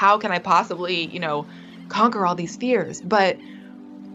[0.00, 1.46] how can I possibly, you know,
[1.90, 3.02] conquer all these fears?
[3.02, 3.36] But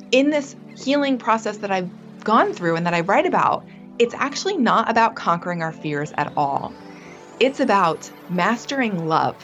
[0.10, 1.92] in this healing process that I've
[2.24, 3.64] gone through and that I write about,
[4.00, 6.74] it's actually not about conquering our fears at all.
[7.40, 9.36] It's about mastering love,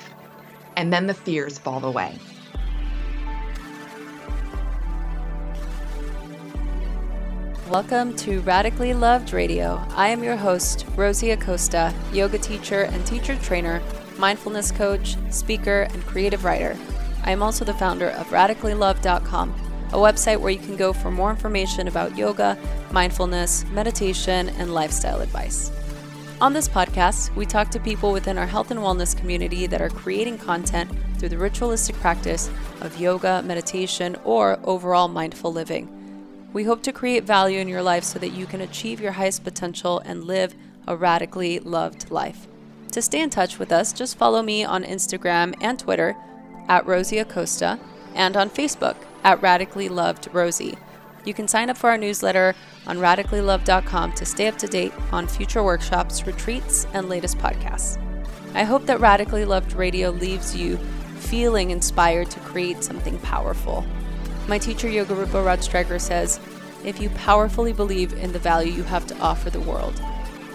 [0.76, 2.18] and then the fears fall away.
[7.70, 9.80] Welcome to Radically Loved Radio.
[9.92, 13.80] I am your host, Rosie Acosta, yoga teacher and teacher trainer,
[14.22, 16.78] mindfulness coach, speaker, and creative writer.
[17.24, 19.50] I am also the founder of radicallyloved.com,
[19.90, 22.58] a website where you can go for more information about yoga,
[22.92, 25.72] mindfulness, meditation, and lifestyle advice.
[26.40, 29.90] On this podcast, we talk to people within our health and wellness community that are
[29.90, 32.50] creating content through the ritualistic practice
[32.82, 35.90] of yoga, meditation, or overall mindful living.
[36.54, 39.44] We hope to create value in your life so that you can achieve your highest
[39.44, 40.54] potential and live
[40.88, 42.48] a radically loved life.
[42.92, 46.16] To stay in touch with us, just follow me on Instagram and Twitter
[46.68, 47.80] at Rosie Acosta
[48.16, 50.78] and on Facebook at Radically Loved Rosie.
[51.24, 52.54] You can sign up for our newsletter
[52.88, 57.98] on radicallyloved.com to stay up to date on future workshops, retreats, and latest podcasts.
[58.54, 60.78] I hope that Radically Loved Radio leaves you
[61.18, 63.86] feeling inspired to create something powerful.
[64.48, 65.64] My teacher, Yogarupa Rod
[66.02, 66.40] says,
[66.84, 70.02] if you powerfully believe in the value you have to offer the world,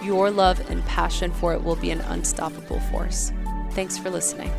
[0.03, 3.31] your love and passion for it will be an unstoppable force.
[3.71, 4.51] Thanks for listening.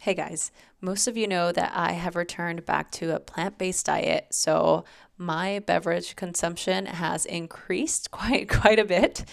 [0.00, 0.50] Hey guys,
[0.80, 4.84] most of you know that I have returned back to a plant based diet, so
[5.18, 9.24] my beverage consumption has increased quite quite a bit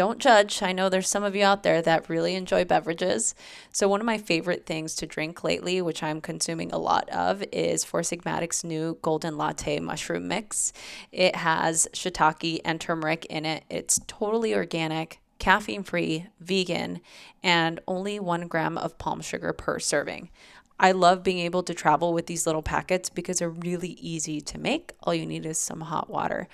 [0.00, 0.62] don't judge.
[0.62, 3.34] I know there's some of you out there that really enjoy beverages.
[3.70, 7.44] So, one of my favorite things to drink lately, which I'm consuming a lot of,
[7.52, 10.72] is Four Sigmatic's new Golden Latte Mushroom Mix.
[11.12, 13.64] It has shiitake and turmeric in it.
[13.68, 17.02] It's totally organic, caffeine free, vegan,
[17.42, 20.30] and only one gram of palm sugar per serving.
[20.78, 24.58] I love being able to travel with these little packets because they're really easy to
[24.58, 24.92] make.
[25.02, 26.48] All you need is some hot water.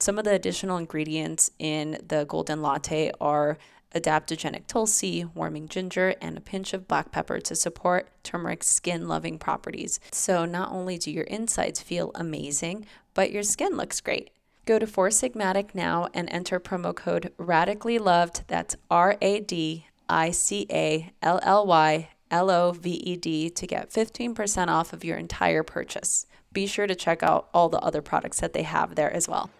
[0.00, 3.58] Some of the additional ingredients in the golden latte are
[3.94, 9.38] adaptogenic tulsi, warming ginger, and a pinch of black pepper to support turmeric's skin loving
[9.38, 10.00] properties.
[10.10, 14.30] So, not only do your insides feel amazing, but your skin looks great.
[14.64, 18.44] Go to Four Sigmatic now and enter promo code Radically Loved.
[18.46, 23.50] That's R A D I C A L L Y L O V E D
[23.50, 26.24] to get 15% off of your entire purchase.
[26.54, 29.50] Be sure to check out all the other products that they have there as well.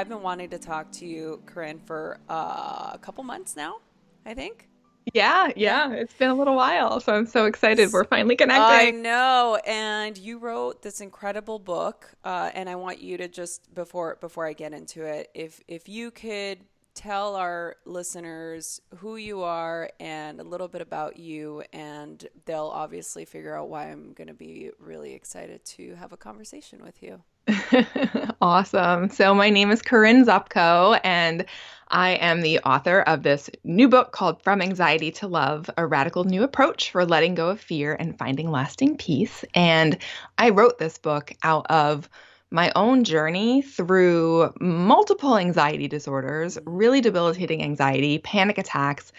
[0.00, 3.80] I've been wanting to talk to you, Corinne, for uh, a couple months now,
[4.24, 4.66] I think.
[5.12, 8.96] Yeah, yeah, it's been a little while, so I'm so excited we're finally connecting.
[8.96, 13.74] I know, and you wrote this incredible book, uh, and I want you to just
[13.74, 16.60] before before I get into it, if if you could
[16.94, 23.26] tell our listeners who you are and a little bit about you, and they'll obviously
[23.26, 27.22] figure out why I'm going to be really excited to have a conversation with you.
[28.40, 29.08] awesome.
[29.08, 31.44] So, my name is Corinne Zupko, and
[31.88, 36.24] I am the author of this new book called From Anxiety to Love A Radical
[36.24, 39.44] New Approach for Letting Go of Fear and Finding Lasting Peace.
[39.54, 39.98] And
[40.38, 42.08] I wrote this book out of
[42.50, 49.12] my own journey through multiple anxiety disorders, really debilitating anxiety, panic attacks,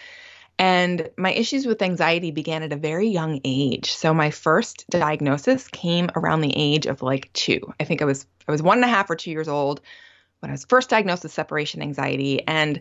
[0.58, 3.92] and my issues with anxiety began at a very young age.
[3.92, 7.60] So my first diagnosis came around the age of like two.
[7.80, 9.80] I think I was I was one and a half or two years old
[10.40, 12.46] when I was first diagnosed with separation anxiety.
[12.46, 12.80] And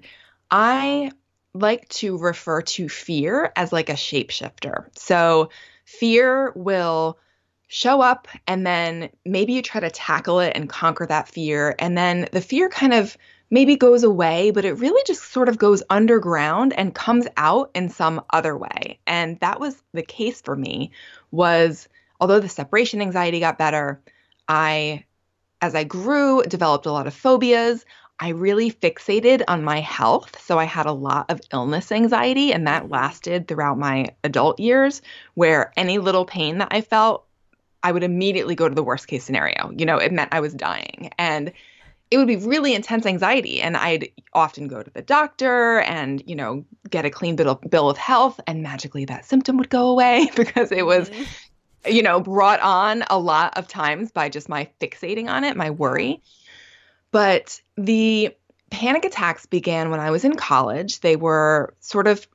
[0.50, 1.12] I
[1.54, 4.88] like to refer to fear as like a shapeshifter.
[4.98, 5.50] So
[5.86, 7.20] fear will
[7.68, 11.76] show up and then maybe you try to tackle it and conquer that fear.
[11.80, 13.18] And then the fear kind of
[13.52, 17.90] maybe goes away, but it really just sort of goes underground and comes out in
[17.90, 18.98] some other way.
[19.06, 20.92] And that was the case for me
[21.30, 21.88] was
[22.20, 24.02] although the separation anxiety got better,
[24.48, 25.06] I
[25.62, 27.86] as I grew developed a lot of phobias.
[28.20, 30.40] I really fixated on my health.
[30.42, 35.02] So I had a lot of illness anxiety, and that lasted throughout my adult years,
[35.34, 37.26] where any little pain that I felt,
[37.82, 39.72] I would immediately go to the worst case scenario.
[39.76, 41.10] You know, it meant I was dying.
[41.18, 41.52] And
[42.12, 46.36] it would be really intense anxiety and i'd often go to the doctor and you
[46.36, 49.88] know get a clean bill of, bill of health and magically that symptom would go
[49.88, 51.92] away because it was mm-hmm.
[51.92, 55.72] you know brought on a lot of times by just my fixating on it my
[55.72, 56.22] worry
[57.10, 58.36] but the
[58.70, 62.28] panic attacks began when i was in college they were sort of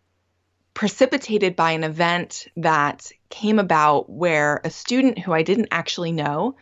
[0.75, 6.57] precipitated by an event that came about where a student who i didn't actually know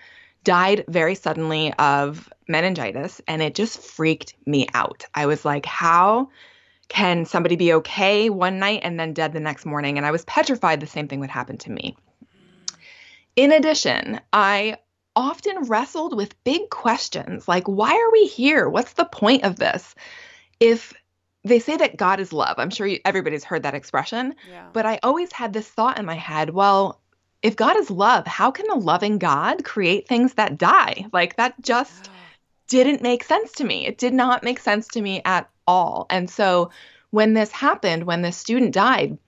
[0.44, 5.04] died very suddenly of meningitis and it just freaked me out.
[5.14, 6.28] I was like, how
[6.88, 9.96] Can somebody be okay one night and then dead the next morning?
[9.96, 11.96] And I was petrified the same thing would happen to me.
[13.36, 14.76] In addition, I
[15.16, 18.68] often wrestled with big questions like, why are we here?
[18.68, 19.94] What's the point of this?
[20.60, 20.92] If
[21.42, 24.68] they say that God is love, I'm sure you, everybody's heard that expression, yeah.
[24.72, 27.00] but I always had this thought in my head well,
[27.44, 31.04] if God is love, how can a loving God create things that die?
[31.12, 32.08] Like that just
[32.68, 33.86] didn't make sense to me.
[33.86, 36.06] It did not make sense to me at all.
[36.08, 36.70] And so
[37.10, 39.18] when this happened, when this student died,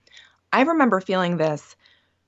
[0.51, 1.75] I remember feeling this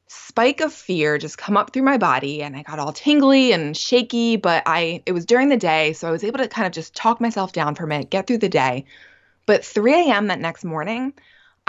[0.06, 3.76] spike of fear just come up through my body and I got all tingly and
[3.76, 6.72] shaky, but I it was during the day, so I was able to kind of
[6.72, 8.86] just talk myself down for a minute, get through the day.
[9.48, 10.28] But 3 a.m.
[10.28, 11.14] that next morning,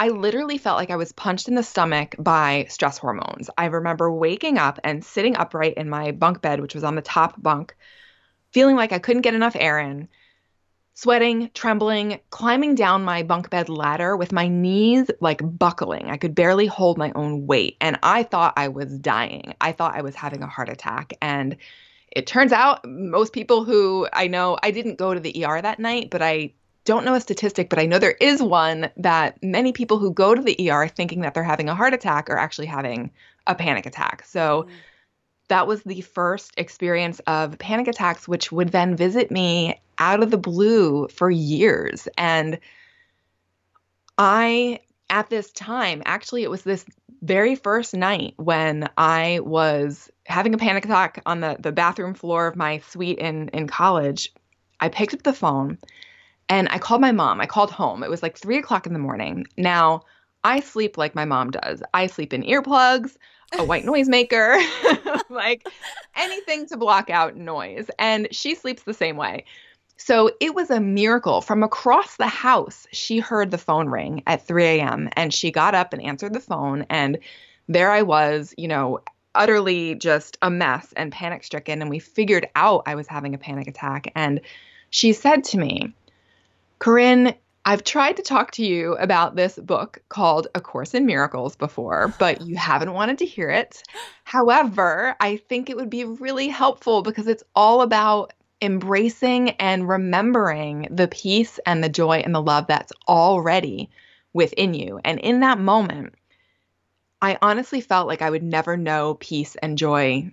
[0.01, 3.51] I literally felt like I was punched in the stomach by stress hormones.
[3.55, 7.03] I remember waking up and sitting upright in my bunk bed, which was on the
[7.03, 7.75] top bunk,
[8.49, 10.07] feeling like I couldn't get enough air in,
[10.95, 16.09] sweating, trembling, climbing down my bunk bed ladder with my knees like buckling.
[16.09, 17.77] I could barely hold my own weight.
[17.79, 19.53] And I thought I was dying.
[19.61, 21.13] I thought I was having a heart attack.
[21.21, 21.57] And
[22.11, 25.77] it turns out most people who I know, I didn't go to the ER that
[25.77, 26.53] night, but I
[26.85, 30.33] don't know a statistic, but I know there is one that many people who go
[30.33, 33.11] to the ER thinking that they're having a heart attack are actually having
[33.47, 34.23] a panic attack.
[34.25, 34.69] So, mm
[35.51, 40.31] that was the first experience of panic attacks, which would then visit me out of
[40.31, 42.07] the blue for years.
[42.17, 42.57] And
[44.17, 44.79] I,
[45.09, 46.85] at this time, actually, it was this
[47.21, 52.47] very first night when I was having a panic attack on the, the bathroom floor
[52.47, 54.33] of my suite in, in college.
[54.79, 55.77] I picked up the phone
[56.49, 57.39] and I called my mom.
[57.41, 58.03] I called home.
[58.03, 59.45] It was like three o'clock in the morning.
[59.57, 60.03] Now,
[60.43, 61.83] I sleep like my mom does.
[61.93, 63.15] I sleep in earplugs
[63.57, 64.57] a white noise maker,
[65.29, 65.65] like
[66.15, 67.89] anything to block out noise.
[67.99, 69.45] And she sleeps the same way.
[69.97, 71.41] So it was a miracle.
[71.41, 75.09] From across the house, she heard the phone ring at 3 a.m.
[75.13, 76.85] and she got up and answered the phone.
[76.89, 77.19] And
[77.67, 79.01] there I was, you know,
[79.35, 81.81] utterly just a mess and panic stricken.
[81.81, 84.11] And we figured out I was having a panic attack.
[84.15, 84.41] And
[84.89, 85.93] she said to me,
[86.81, 91.55] Corinne, I've tried to talk to you about this book called A Course in Miracles
[91.55, 93.83] before, but you haven't wanted to hear it.
[94.23, 98.33] However, I think it would be really helpful because it's all about
[98.63, 103.91] embracing and remembering the peace and the joy and the love that's already
[104.33, 104.99] within you.
[105.05, 106.15] And in that moment,
[107.21, 110.31] I honestly felt like I would never know peace and joy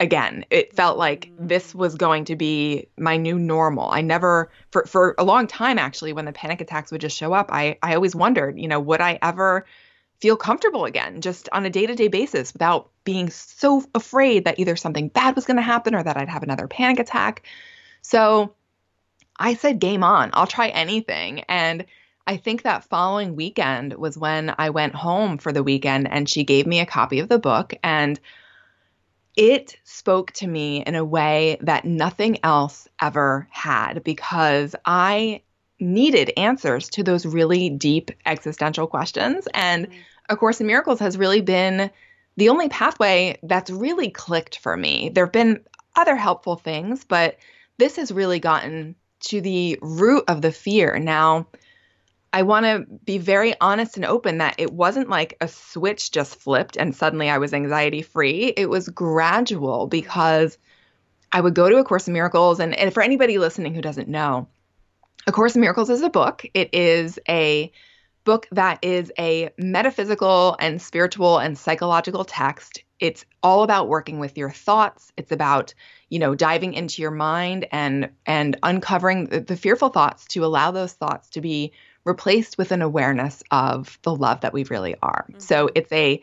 [0.00, 0.44] again.
[0.50, 1.46] It felt like mm-hmm.
[1.46, 3.90] this was going to be my new normal.
[3.90, 7.32] I never for for a long time actually when the panic attacks would just show
[7.32, 9.66] up, I I always wondered, you know, would I ever
[10.20, 15.08] feel comfortable again just on a day-to-day basis without being so afraid that either something
[15.08, 17.42] bad was going to happen or that I'd have another panic attack.
[18.00, 18.54] So
[19.38, 20.30] I said game on.
[20.32, 21.84] I'll try anything and
[22.26, 26.44] I think that following weekend was when I went home for the weekend and she
[26.44, 28.18] gave me a copy of the book and
[29.36, 35.42] it spoke to me in a way that nothing else ever had because I
[35.80, 39.48] needed answers to those really deep existential questions.
[39.54, 39.98] And mm-hmm.
[40.30, 41.90] A Course in Miracles has really been
[42.36, 45.10] the only pathway that's really clicked for me.
[45.10, 45.60] There have been
[45.96, 47.36] other helpful things, but
[47.78, 50.98] this has really gotten to the root of the fear.
[50.98, 51.46] Now,
[52.34, 56.34] I want to be very honest and open that it wasn't like a switch just
[56.34, 58.52] flipped and suddenly I was anxiety free.
[58.56, 60.58] It was gradual because
[61.30, 62.58] I would go to A Course in Miracles.
[62.58, 64.48] And, and for anybody listening who doesn't know,
[65.28, 66.44] A Course in Miracles is a book.
[66.54, 67.70] It is a
[68.24, 72.82] book that is a metaphysical and spiritual and psychological text.
[72.98, 75.12] It's all about working with your thoughts.
[75.16, 75.72] It's about,
[76.08, 80.72] you know, diving into your mind and and uncovering the, the fearful thoughts to allow
[80.72, 81.72] those thoughts to be
[82.04, 85.26] replaced with an awareness of the love that we really are.
[85.28, 85.40] Mm-hmm.
[85.40, 86.22] So it's a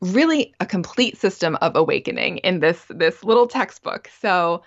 [0.00, 4.10] really a complete system of awakening in this this little textbook.
[4.20, 4.62] So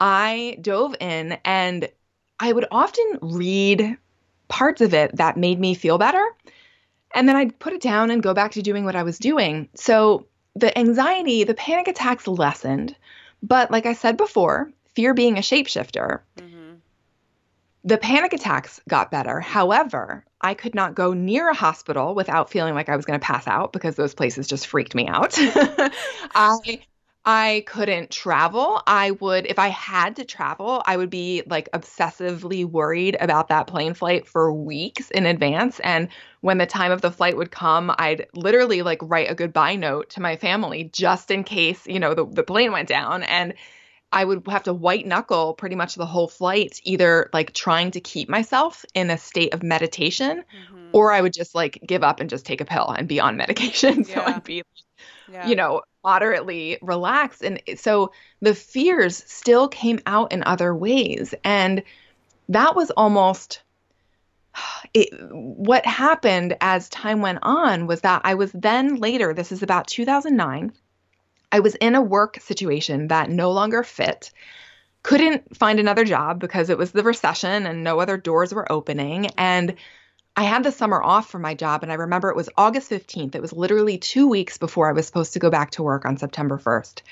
[0.00, 1.88] I dove in and
[2.40, 3.96] I would often read
[4.48, 6.24] parts of it that made me feel better.
[7.14, 9.68] And then I'd put it down and go back to doing what I was doing.
[9.74, 10.26] So
[10.56, 12.96] the anxiety, the panic attacks lessened.
[13.42, 16.53] But like I said before, fear being a shapeshifter, mm-hmm
[17.84, 19.40] the panic attacks got better.
[19.40, 23.24] However, I could not go near a hospital without feeling like I was going to
[23.24, 25.34] pass out because those places just freaked me out.
[26.34, 26.80] I
[27.26, 28.82] I couldn't travel.
[28.86, 33.66] I would if I had to travel, I would be like obsessively worried about that
[33.66, 36.08] plane flight for weeks in advance and
[36.40, 40.10] when the time of the flight would come, I'd literally like write a goodbye note
[40.10, 43.54] to my family just in case, you know, the, the plane went down and
[44.14, 48.00] I would have to white knuckle pretty much the whole flight, either like trying to
[48.00, 50.88] keep myself in a state of meditation, mm-hmm.
[50.92, 53.36] or I would just like give up and just take a pill and be on
[53.44, 54.04] medication.
[54.04, 54.14] Yeah.
[54.14, 54.62] So I'd be,
[55.30, 55.48] yeah.
[55.48, 57.42] you know, moderately relaxed.
[57.42, 61.34] And so the fears still came out in other ways.
[61.42, 61.82] And
[62.48, 63.62] that was almost
[64.94, 69.64] it, what happened as time went on was that I was then later, this is
[69.64, 70.72] about 2009,
[71.54, 74.32] I was in a work situation that no longer fit,
[75.04, 79.26] couldn't find another job because it was the recession and no other doors were opening.
[79.38, 79.76] And
[80.34, 83.36] I had the summer off from my job, and I remember it was August 15th.
[83.36, 86.16] It was literally two weeks before I was supposed to go back to work on
[86.16, 87.02] September 1st.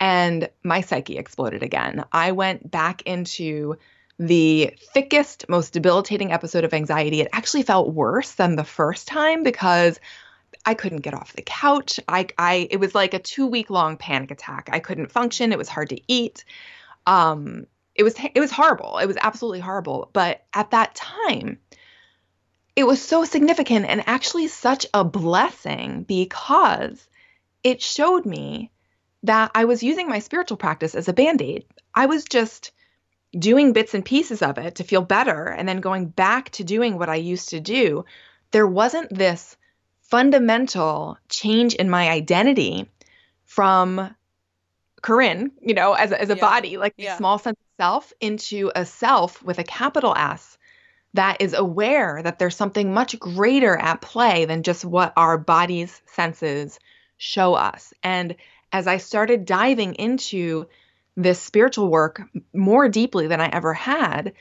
[0.00, 2.02] And my psyche exploded again.
[2.10, 3.76] I went back into
[4.18, 7.20] the thickest, most debilitating episode of anxiety.
[7.20, 10.00] It actually felt worse than the first time because
[10.64, 12.00] I couldn't get off the couch.
[12.08, 14.68] I, I it was like a two week long panic attack.
[14.72, 15.52] I couldn't function.
[15.52, 16.44] It was hard to eat.
[17.06, 18.98] Um, it was it was horrible.
[18.98, 20.10] It was absolutely horrible.
[20.12, 21.58] But at that time,
[22.74, 27.06] it was so significant and actually such a blessing because
[27.62, 28.70] it showed me
[29.24, 31.64] that I was using my spiritual practice as a band aid.
[31.94, 32.72] I was just
[33.38, 36.98] doing bits and pieces of it to feel better and then going back to doing
[36.98, 38.04] what I used to do,
[38.50, 39.56] there wasn't this
[40.12, 42.86] fundamental change in my identity
[43.46, 44.14] from
[45.00, 46.40] Corinne, you know, as a, as a yeah.
[46.40, 47.16] body, like yeah.
[47.16, 50.58] small sense of self, into a self with a capital S
[51.14, 56.02] that is aware that there's something much greater at play than just what our body's
[56.04, 56.78] senses
[57.16, 57.94] show us.
[58.02, 58.36] And
[58.70, 60.66] as I started diving into
[61.16, 62.20] this spiritual work
[62.52, 64.34] more deeply than I ever had,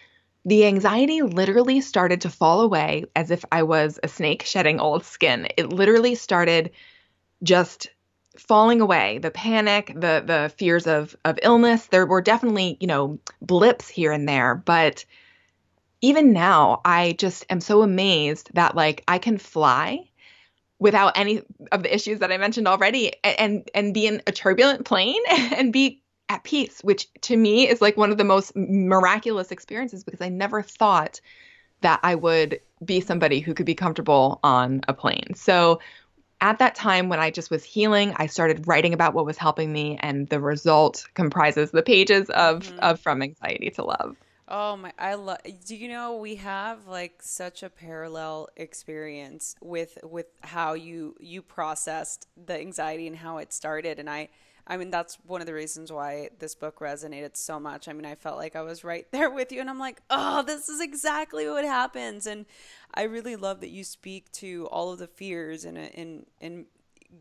[0.45, 5.03] the anxiety literally started to fall away as if I was a snake shedding old
[5.05, 5.47] skin.
[5.57, 6.71] It literally started
[7.43, 7.89] just
[8.37, 9.19] falling away.
[9.19, 14.11] The panic, the the fears of of illness, there were definitely, you know, blips here
[14.11, 15.05] and there, but
[16.01, 20.09] even now I just am so amazed that like I can fly
[20.79, 24.85] without any of the issues that I mentioned already and and be in a turbulent
[24.85, 26.00] plane and be
[26.31, 30.29] at peace, which to me is like one of the most miraculous experiences because I
[30.29, 31.19] never thought
[31.81, 35.33] that I would be somebody who could be comfortable on a plane.
[35.35, 35.81] So
[36.39, 39.73] at that time when I just was healing, I started writing about what was helping
[39.73, 42.79] me and the result comprises the pages of mm-hmm.
[42.79, 44.15] of From Anxiety to Love.
[44.47, 49.97] Oh my I love do you know we have like such a parallel experience with
[50.03, 54.29] with how you you processed the anxiety and how it started and I
[54.67, 57.87] I mean, that's one of the reasons why this book resonated so much.
[57.87, 60.43] I mean, I felt like I was right there with you, and I'm like, oh,
[60.43, 62.25] this is exactly what happens.
[62.27, 62.45] And
[62.93, 66.65] I really love that you speak to all of the fears and in in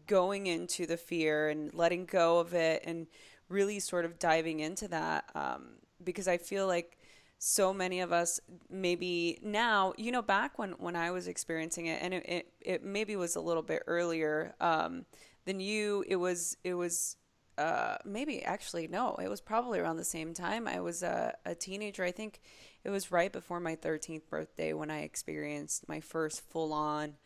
[0.06, 3.06] going into the fear and letting go of it, and
[3.48, 6.96] really sort of diving into that um, because I feel like
[7.42, 11.98] so many of us maybe now you know back when when i was experiencing it
[12.02, 15.06] and it, it, it maybe was a little bit earlier um,
[15.46, 17.16] than you it was it was
[17.60, 20.66] uh, maybe actually no, it was probably around the same time.
[20.66, 22.02] I was a, a teenager.
[22.02, 22.40] I think
[22.84, 27.16] it was right before my 13th birthday when I experienced my first full on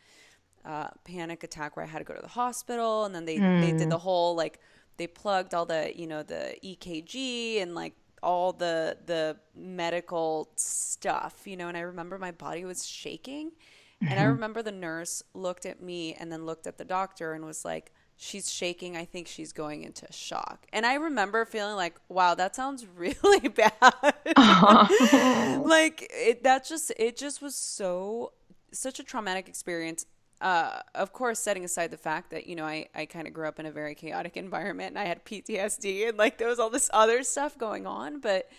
[0.65, 3.61] uh, panic attack where I had to go to the hospital, and then they mm.
[3.61, 4.01] they did the hmm.
[4.01, 4.59] whole like
[4.97, 11.43] they plugged all the you know the EKG and like all the the medical stuff,
[11.45, 11.69] you know.
[11.69, 14.07] And I remember my body was shaking, mm-hmm.
[14.07, 14.33] and I mm-hmm.
[14.33, 17.93] remember the nurse looked at me and then looked at the doctor and was like
[18.17, 18.95] she's shaking.
[18.95, 20.65] I think she's going into shock.
[20.71, 23.73] And I remember feeling like, wow, that sounds really bad.
[25.65, 28.31] like it that just it just was so
[28.71, 30.05] such a traumatic experience.
[30.41, 33.47] Uh, of course, setting aside the fact that, you know, I, I kind of grew
[33.47, 36.69] up in a very chaotic environment and I had PTSD and like there was all
[36.69, 38.49] this other stuff going on, but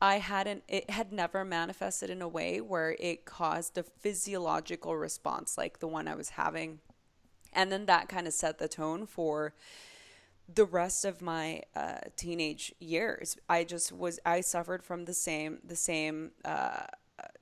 [0.00, 5.56] I hadn't, it had never manifested in a way where it caused a physiological response
[5.56, 6.80] like the one I was having
[7.52, 9.54] and then that kind of set the tone for
[10.52, 13.36] the rest of my uh, teenage years.
[13.48, 16.84] I just was I suffered from the same the same uh,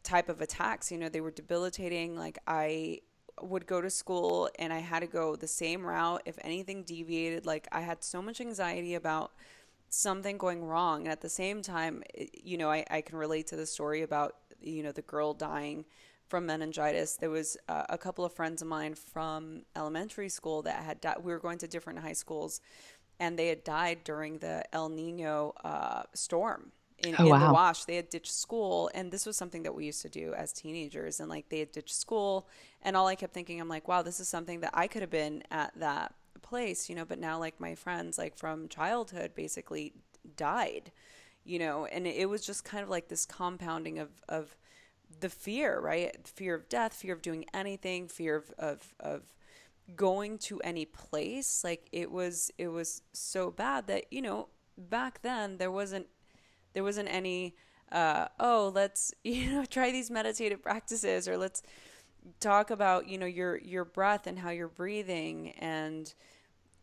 [0.03, 0.91] type of attacks.
[0.91, 2.17] You know, they were debilitating.
[2.17, 3.01] Like I
[3.41, 6.23] would go to school and I had to go the same route.
[6.25, 9.33] If anything deviated, like I had so much anxiety about
[9.89, 11.03] something going wrong.
[11.03, 12.03] And at the same time,
[12.45, 15.85] you know, I, I can relate to the story about, you know, the girl dying
[16.31, 17.17] from meningitis.
[17.17, 21.17] There was uh, a couple of friends of mine from elementary school that had died.
[21.23, 22.61] We were going to different high schools,
[23.19, 27.47] and they had died during the El Nino uh, storm in, oh, in wow.
[27.49, 27.85] the wash.
[27.85, 31.19] They had ditched school, and this was something that we used to do as teenagers.
[31.19, 32.49] And like they had ditched school,
[32.81, 35.11] and all I kept thinking, I'm like, wow, this is something that I could have
[35.11, 37.05] been at that place, you know.
[37.05, 39.95] But now, like my friends, like from childhood, basically
[40.37, 40.93] died,
[41.45, 44.57] you know, and it was just kind of like this compounding of, of
[45.19, 46.17] the fear, right?
[46.27, 49.23] Fear of death, fear of doing anything, fear of, of, of
[49.97, 51.63] going to any place.
[51.65, 54.49] Like it was, it was so bad that, you know,
[54.79, 56.07] back then there wasn't,
[56.73, 57.57] there wasn't any,
[57.91, 61.63] uh, oh, let's, you know, try these meditative practices or let's
[62.39, 66.15] talk about, you know, your, your breath and how you're breathing and,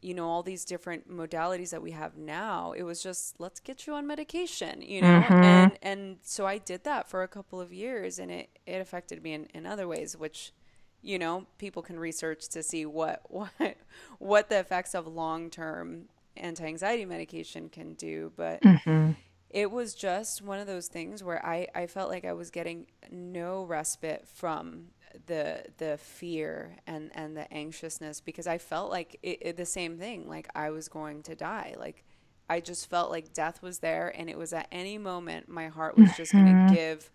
[0.01, 3.88] you know all these different modalities that we have now it was just let's get
[3.88, 5.34] you on medication you know mm-hmm.
[5.34, 9.24] and and so i did that for a couple of years and it it affected
[9.24, 10.54] me in, in other ways which
[11.01, 13.77] you know people can research to see what what
[14.20, 19.12] what the effects of long-term anti-anxiety medication can do but mm-hmm.
[19.50, 22.86] it was just one of those things where i i felt like i was getting
[23.12, 24.89] no respite from
[25.26, 29.98] the the fear and and the anxiousness because I felt like it, it, the same
[29.98, 31.76] thing like I was going to die.
[31.78, 32.04] Like
[32.50, 35.98] I just felt like death was there and it was at any moment my heart
[35.98, 36.46] was just mm-hmm.
[36.46, 37.12] going to give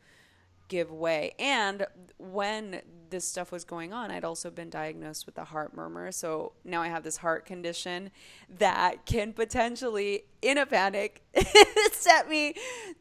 [0.69, 1.35] give way.
[1.39, 1.87] And
[2.19, 2.81] when
[3.11, 6.11] this stuff was going on I'd also been diagnosed with a heart murmur.
[6.13, 8.11] So now I have this heart condition
[8.59, 11.23] that can potentially in a panic
[11.93, 12.55] set me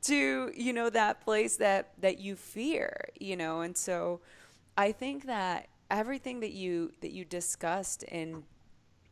[0.04, 3.62] to you know that place that that you fear you know?
[3.62, 4.22] And so
[4.78, 8.44] I think that everything that you that you discussed in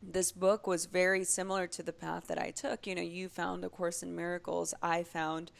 [0.02, 2.86] this book was very similar to the path that I took.
[2.86, 5.52] You know, you found a course in miracles, I found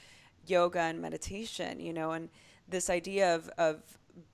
[0.46, 2.30] yoga and meditation, you know, and
[2.68, 3.82] this idea of of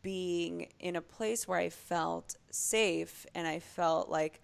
[0.02, 4.40] being in a place where I felt safe and I felt like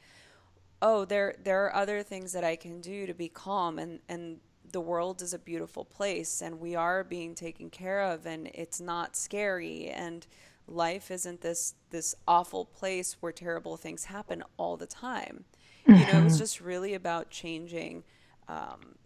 [0.83, 4.41] oh, there there are other things that I can do to be calm and and
[4.73, 8.81] the world is a beautiful place and we are being taken care of and it's
[8.81, 10.27] not scary and
[10.67, 15.45] life isn't this this awful place where terrible things happen all the time.
[15.87, 16.01] Mm-hmm.
[16.01, 16.43] You know, it was mm-hmm.
[16.43, 18.05] just really about changing
[18.49, 18.97] um,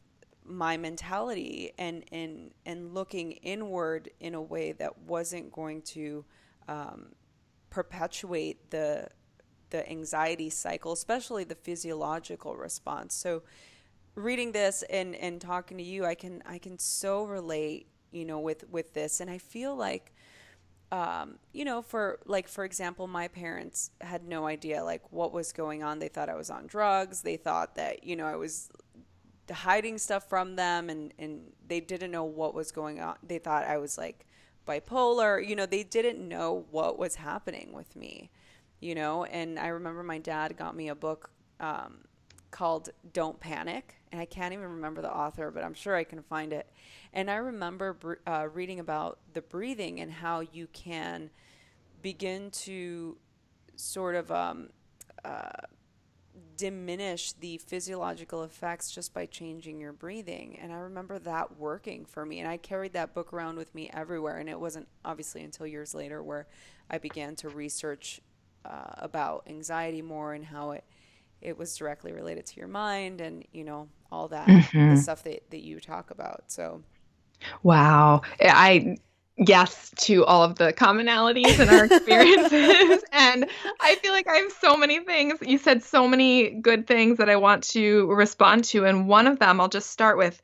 [0.45, 6.25] my mentality and and and looking inward in a way that wasn't going to
[6.69, 7.13] um,
[7.71, 9.09] perpetuate the
[9.71, 13.15] the anxiety cycle, especially the physiological response.
[13.15, 13.43] So
[14.15, 18.39] reading this and and talking to you, I can I can so relate, you know,
[18.39, 20.13] with with this and I feel like
[20.93, 25.53] um, you know, for like for example, my parents had no idea like what was
[25.53, 25.99] going on.
[25.99, 27.23] They thought I was on drugs.
[27.23, 28.69] They thought that you know I was
[29.51, 33.17] hiding stuff from them, and and they didn't know what was going on.
[33.23, 34.27] They thought I was like
[34.67, 35.47] bipolar.
[35.47, 38.31] You know, they didn't know what was happening with me.
[38.81, 42.05] You know, and I remember my dad got me a book um,
[42.51, 46.23] called Don't Panic, and I can't even remember the author, but I'm sure I can
[46.23, 46.69] find it
[47.13, 51.31] and I remember uh, reading about the breathing and how you can
[52.03, 53.17] begin to
[53.75, 54.69] sort of um,
[55.25, 55.49] uh,
[56.57, 60.59] diminish the physiological effects just by changing your breathing.
[60.61, 62.41] And I remember that working for me.
[62.41, 64.37] And I carried that book around with me everywhere.
[64.37, 66.47] And it wasn't obviously until years later where
[66.91, 68.21] I began to research
[68.65, 70.85] uh, about anxiety more and how it
[71.41, 74.95] it was directly related to your mind and you know all that mm-hmm.
[74.95, 76.83] the stuff that, that you talk about so
[77.63, 78.23] Wow.
[78.41, 78.97] I
[79.39, 83.47] yes to all of the commonalities in our experiences and
[83.81, 87.29] i feel like i have so many things you said so many good things that
[87.29, 90.41] i want to respond to and one of them i'll just start with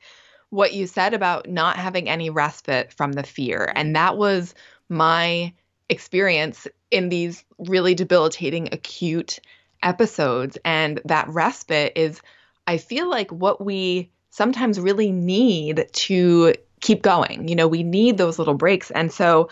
[0.51, 4.53] what you said about not having any respite from the fear and that was
[4.89, 5.51] my
[5.89, 9.39] experience in these really debilitating acute
[9.83, 12.21] episodes and that respite is
[12.67, 17.47] i feel like what we sometimes really need to keep going.
[17.47, 18.91] You know, we need those little breaks.
[18.91, 19.49] And so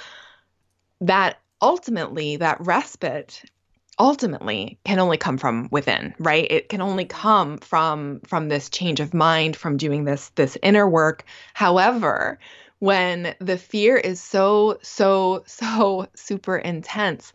[0.99, 3.43] that ultimately, that respite
[3.99, 9.01] ultimately can only come from within right it can only come from from this change
[9.01, 12.39] of mind from doing this this inner work however
[12.79, 17.33] when the fear is so so so super intense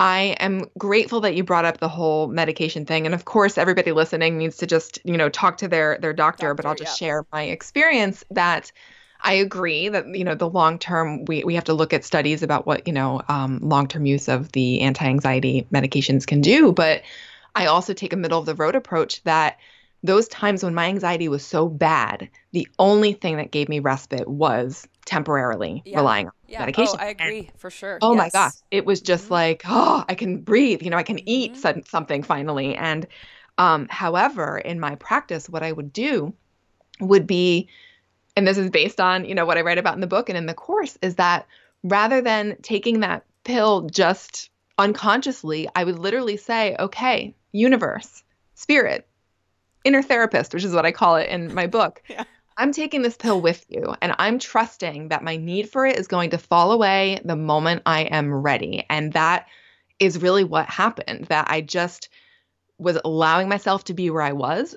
[0.00, 3.04] I am grateful that you brought up the whole medication thing.
[3.04, 6.46] And of course, everybody listening needs to just, you know, talk to their their doctor,
[6.46, 7.06] doctor but I'll just yeah.
[7.06, 8.72] share my experience that
[9.20, 12.42] I agree that you know the long term we we have to look at studies
[12.42, 16.72] about what you know um, long term use of the anti anxiety medications can do,
[16.72, 17.02] but
[17.54, 19.58] I also take a middle of the road approach that
[20.02, 24.28] those times when my anxiety was so bad, the only thing that gave me respite
[24.28, 25.98] was temporarily yeah.
[25.98, 26.60] relying on yeah.
[26.60, 26.96] medication.
[26.98, 27.98] Oh, I agree and, for sure.
[28.02, 28.18] Oh yes.
[28.18, 29.34] my gosh, it was just mm-hmm.
[29.34, 30.82] like, oh, I can breathe.
[30.82, 31.80] You know, I can eat mm-hmm.
[31.88, 32.74] something finally.
[32.76, 33.06] And
[33.58, 36.34] um, however, in my practice, what I would do
[37.00, 37.68] would be
[38.36, 40.38] and this is based on, you know, what I write about in the book and
[40.38, 41.46] in the course is that
[41.82, 48.22] rather than taking that pill just unconsciously, I would literally say, okay, universe,
[48.54, 49.06] spirit,
[49.84, 52.02] inner therapist, which is what I call it in my book.
[52.08, 52.24] yeah.
[52.60, 56.06] I'm taking this pill with you and I'm trusting that my need for it is
[56.06, 58.84] going to fall away the moment I am ready.
[58.90, 59.46] And that
[59.98, 62.10] is really what happened that I just
[62.76, 64.76] was allowing myself to be where I was.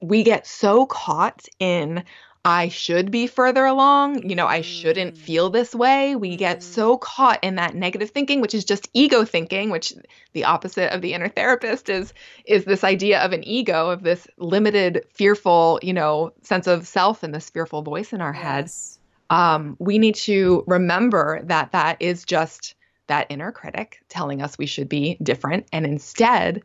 [0.00, 2.04] We get so caught in
[2.44, 4.28] I should be further along.
[4.28, 5.18] You know, I shouldn't mm.
[5.18, 6.14] feel this way.
[6.14, 6.62] We get mm.
[6.62, 9.94] so caught in that negative thinking, which is just ego thinking, which
[10.34, 12.12] the opposite of the inner therapist is
[12.44, 17.22] is this idea of an ego, of this limited, fearful, you know, sense of self
[17.22, 18.98] and this fearful voice in our yes.
[19.30, 19.36] head.
[19.36, 22.74] Um, we need to remember that that is just
[23.06, 26.62] that inner critic telling us we should be different, and instead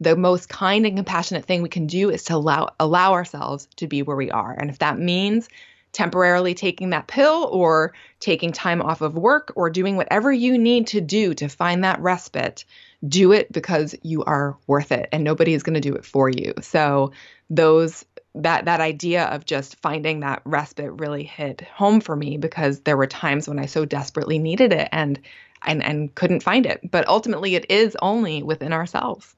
[0.00, 3.86] the most kind and compassionate thing we can do is to allow allow ourselves to
[3.86, 4.52] be where we are.
[4.52, 5.48] And if that means
[5.92, 10.86] temporarily taking that pill or taking time off of work or doing whatever you need
[10.88, 12.64] to do to find that respite,
[13.06, 16.28] do it because you are worth it and nobody is going to do it for
[16.28, 16.52] you.
[16.60, 17.12] So
[17.50, 22.80] those that that idea of just finding that respite really hit home for me because
[22.80, 25.18] there were times when I so desperately needed it and
[25.66, 26.88] and and couldn't find it.
[26.88, 29.34] But ultimately it is only within ourselves.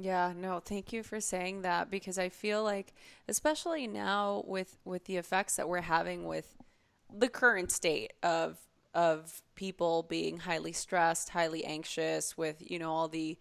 [0.00, 2.94] Yeah, no, thank you for saying that because I feel like
[3.26, 6.56] especially now with with the effects that we're having with
[7.12, 8.58] the current state of
[8.94, 13.38] of people being highly stressed, highly anxious with, you know, all the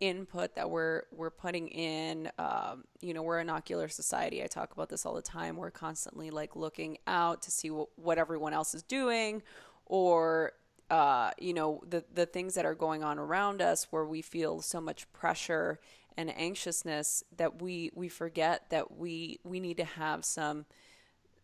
[0.00, 4.42] input that we're we're putting in um, you know we're an ocular society.
[4.42, 5.58] I talk about this all the time.
[5.58, 9.42] We're constantly like looking out to see what, what everyone else is doing
[9.84, 10.52] or
[10.92, 14.60] uh, you know the the things that are going on around us where we feel
[14.60, 15.80] so much pressure
[16.18, 20.66] and anxiousness that we we forget that we we need to have some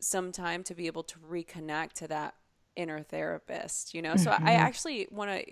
[0.00, 2.34] some time to be able to reconnect to that
[2.76, 4.24] inner therapist you know mm-hmm.
[4.24, 5.44] so i actually want to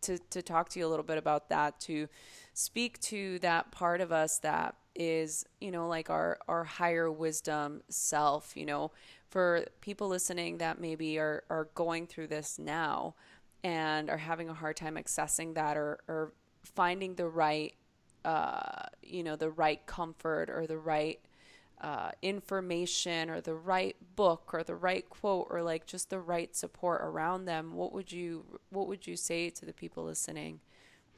[0.00, 2.06] to to talk to you a little bit about that to
[2.54, 7.82] speak to that part of us that is you know like our our higher wisdom
[7.88, 8.92] self you know
[9.28, 13.14] for people listening that maybe are are going through this now
[13.62, 17.74] and are having a hard time accessing that or, or finding the right
[18.24, 21.20] uh, you know the right comfort or the right
[21.80, 26.54] uh, information or the right book or the right quote or like just the right
[26.54, 30.60] support around them what would you what would you say to the people listening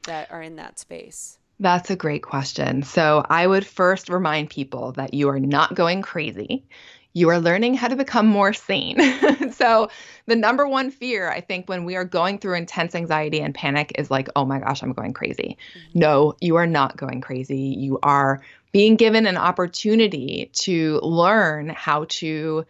[0.03, 2.81] that are in that space that's a great question.
[2.81, 6.65] So, I would first remind people that you are not going crazy
[7.13, 8.97] you are learning how to become more sane.
[9.51, 9.89] so,
[10.25, 13.93] the number one fear, I think, when we are going through intense anxiety and panic
[13.95, 15.57] is like, oh my gosh, I'm going crazy.
[15.77, 15.99] Mm-hmm.
[15.99, 17.75] No, you are not going crazy.
[17.77, 22.65] You are being given an opportunity to learn how to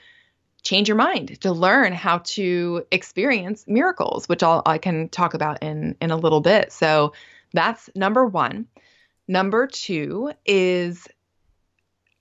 [0.64, 5.62] change your mind to learn how to experience miracles which I'll, i can talk about
[5.62, 7.12] in in a little bit so
[7.54, 8.68] that's number one
[9.28, 11.08] number two is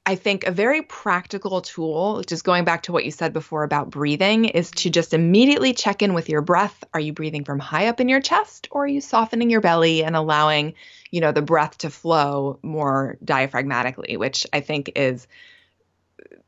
[0.04, 3.90] I think a very practical tool, just going back to what you said before about
[3.90, 6.82] breathing, is to just immediately check in with your breath.
[6.92, 10.02] Are you breathing from high up in your chest or are you softening your belly
[10.02, 10.74] and allowing,
[11.12, 15.28] you know, the breath to flow more diaphragmatically, which I think is,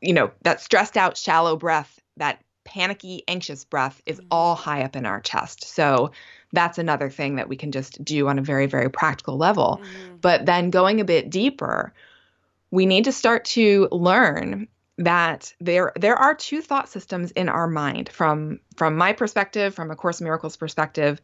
[0.01, 4.27] you know, that stressed out, shallow breath, that panicky, anxious breath is mm-hmm.
[4.31, 5.63] all high up in our chest.
[5.63, 6.11] So
[6.51, 9.79] that's another thing that we can just do on a very, very practical level.
[9.81, 10.15] Mm-hmm.
[10.17, 11.93] But then going a bit deeper,
[12.75, 17.67] we need to start to learn that there there are two thought systems in our
[17.67, 21.21] mind from from my perspective from a course miracles perspective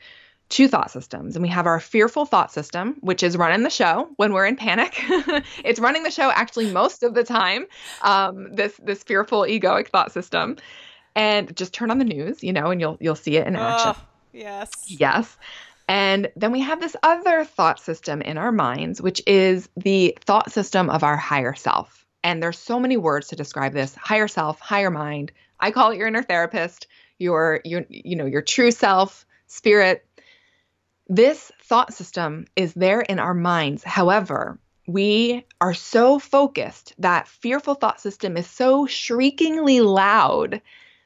[0.49, 1.37] two thought systems.
[1.37, 4.55] And we have our fearful thought system which is running the show when we're in
[4.55, 5.01] panic.
[5.63, 7.67] It's running the show actually most of the time
[8.01, 10.57] um, this this fearful egoic thought system.
[11.15, 13.93] And just turn on the news you know and you'll you'll see it in action.
[13.95, 14.71] Oh, yes.
[14.87, 15.37] Yes
[15.91, 20.49] and then we have this other thought system in our minds, which is the thought
[20.49, 22.06] system of our higher self.
[22.23, 25.34] And there's so many words to describe this higher self, higher mind.
[25.60, 26.88] I call it your inner therapist,
[27.19, 30.06] your your you know, your true self, spirit.
[31.10, 33.84] This thought system is there in our minds.
[33.84, 40.62] However, we are so focused that fearful thought system is so shriekingly loud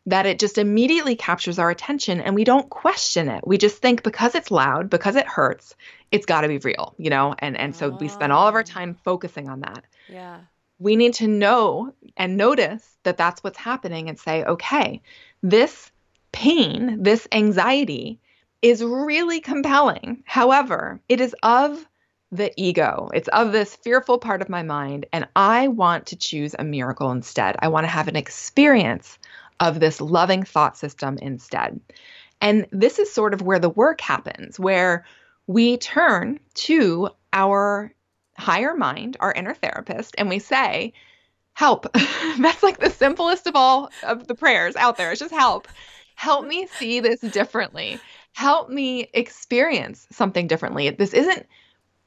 [0.06, 3.46] that it just immediately captures our attention and we don't question it.
[3.46, 5.76] We just think because it's loud, because it hurts,
[6.12, 7.36] it's got to be real, you know?
[7.40, 7.98] And and so oh.
[8.00, 8.64] we spend all of our ah.
[8.64, 9.84] time focusing on that.
[10.08, 10.40] Yeah.
[10.78, 15.02] We need to know and notice that that's what's happening and say, "Okay,
[15.42, 15.92] this
[16.32, 18.20] pain, this anxiety
[18.62, 20.24] is really compelling.
[20.26, 21.88] However, it is of
[22.32, 23.10] the ego.
[23.14, 27.12] It's of this fearful part of my mind, and I want to choose a miracle
[27.12, 27.56] instead.
[27.60, 29.18] I want to have an experience
[29.60, 31.80] of this loving thought system instead.
[32.42, 35.06] And this is sort of where the work happens, where
[35.48, 37.94] we turn to our
[38.38, 40.94] higher mind, our inner therapist, and we say,
[41.54, 41.88] help.
[42.40, 45.12] That's like the simplest of all of the prayers out there.
[45.12, 45.68] It's just help.
[46.16, 48.00] Help me see this differently.
[48.34, 50.90] Help me experience something differently.
[50.90, 51.46] This isn't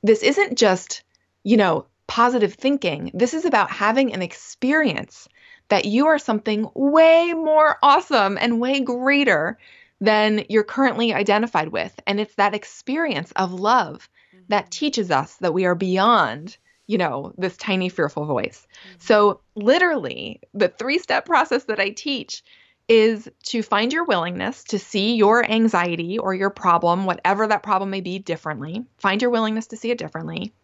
[0.03, 1.03] this isn't just,
[1.43, 3.11] you know, positive thinking.
[3.15, 5.29] This is about having an experience
[5.69, 9.59] that you are something way more awesome and way greater
[10.01, 11.99] than you're currently identified with.
[12.07, 14.45] And it's that experience of love mm-hmm.
[14.49, 18.67] that teaches us that we are beyond, you know, this tiny fearful voice.
[18.71, 18.99] Mm-hmm.
[19.01, 22.43] So, literally, the three step process that I teach
[22.89, 27.91] is to find your willingness to see your anxiety or your problem, whatever that problem
[27.91, 28.85] may be, differently.
[28.97, 30.55] Find your willingness to see it differently.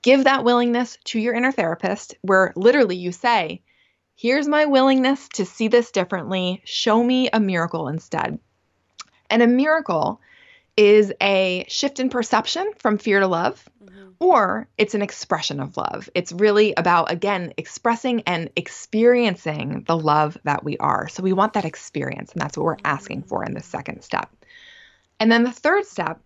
[0.00, 3.62] Give that willingness to your inner therapist, where literally you say,
[4.14, 6.62] Here's my willingness to see this differently.
[6.64, 8.38] Show me a miracle instead.
[9.28, 10.20] And a miracle
[10.76, 14.10] is a shift in perception from fear to love, mm-hmm.
[14.20, 16.08] or it's an expression of love.
[16.14, 21.08] It's really about, again, expressing and experiencing the love that we are.
[21.08, 24.30] So we want that experience, and that's what we're asking for in the second step.
[25.20, 26.20] And then the third step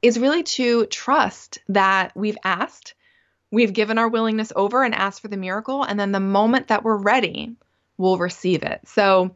[0.00, 2.94] is really to trust that we've asked,
[3.50, 6.84] we've given our willingness over and asked for the miracle, and then the moment that
[6.84, 7.56] we're ready,
[7.96, 8.80] we'll receive it.
[8.86, 9.34] So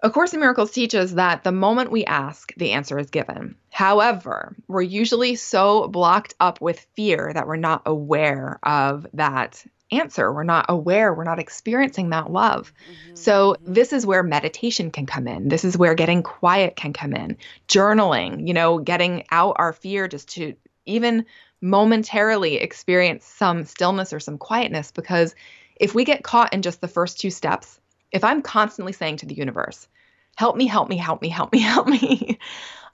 [0.00, 3.56] a Course in Miracles teaches that the moment we ask, the answer is given.
[3.70, 10.32] However, we're usually so blocked up with fear that we're not aware of that answer.
[10.32, 12.72] We're not aware, we're not experiencing that love.
[12.90, 13.16] Mm-hmm.
[13.16, 15.48] So, this is where meditation can come in.
[15.48, 17.36] This is where getting quiet can come in.
[17.66, 20.54] Journaling, you know, getting out our fear just to
[20.86, 21.26] even
[21.60, 24.90] momentarily experience some stillness or some quietness.
[24.90, 25.34] Because
[25.76, 27.80] if we get caught in just the first two steps,
[28.12, 29.88] if I'm constantly saying to the universe,
[30.36, 32.38] help me, help me, help me, help me, help me,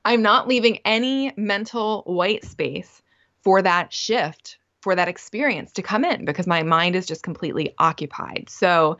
[0.05, 3.03] I'm not leaving any mental white space
[3.43, 7.75] for that shift, for that experience to come in because my mind is just completely
[7.79, 8.49] occupied.
[8.49, 8.99] So,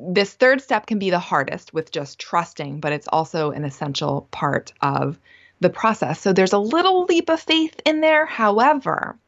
[0.00, 4.28] this third step can be the hardest with just trusting, but it's also an essential
[4.30, 5.18] part of
[5.60, 6.20] the process.
[6.20, 8.26] So, there's a little leap of faith in there.
[8.26, 9.18] However,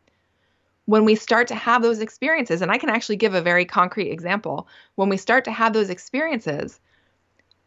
[0.87, 4.11] when we start to have those experiences, and I can actually give a very concrete
[4.11, 4.67] example,
[4.97, 6.81] when we start to have those experiences,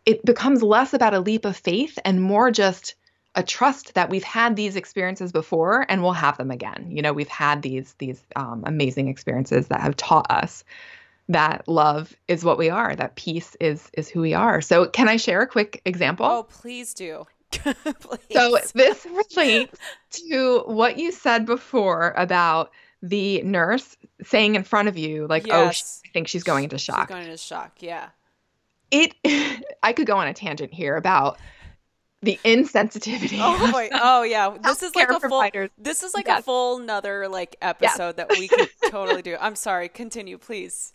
[0.05, 2.95] it becomes less about a leap of faith and more just
[3.35, 6.87] a trust that we've had these experiences before and we'll have them again.
[6.89, 10.63] You know, we've had these these um, amazing experiences that have taught us
[11.29, 14.61] that love is what we are, that peace is is who we are.
[14.61, 16.25] So, can I share a quick example?
[16.25, 17.25] Oh, please do.
[18.31, 19.77] So, this relates
[20.11, 25.65] to what you said before about the nurse saying in front of you, like, oh,
[25.65, 26.01] yes.
[26.03, 27.73] "Oh, I think she's going into shock." She's going into shock.
[27.79, 28.09] Yeah.
[28.91, 29.15] It.
[29.83, 31.37] I could go on a tangent here about
[32.23, 33.37] the insensitivity.
[33.39, 35.19] Oh my, oh yeah, this is like a full.
[35.19, 35.69] Providers.
[35.77, 36.39] This is like yes.
[36.39, 38.27] a full another like episode yes.
[38.27, 39.35] that we could totally do.
[39.39, 40.93] I'm sorry, continue, please.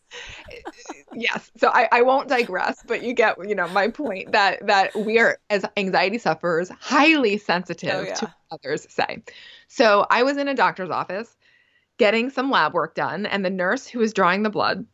[1.13, 4.97] yes, so I, I won't digress, but you get you know my point that that
[4.97, 8.15] we are as anxiety sufferers highly sensitive oh, yeah.
[8.15, 9.23] to what others say.
[9.69, 11.37] So I was in a doctor's office
[11.99, 14.87] getting some lab work done, and the nurse who was drawing the blood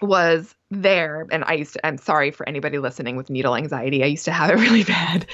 [0.00, 1.26] was there.
[1.30, 4.02] And I used to, I'm sorry for anybody listening with needle anxiety.
[4.02, 5.26] I used to have it really bad.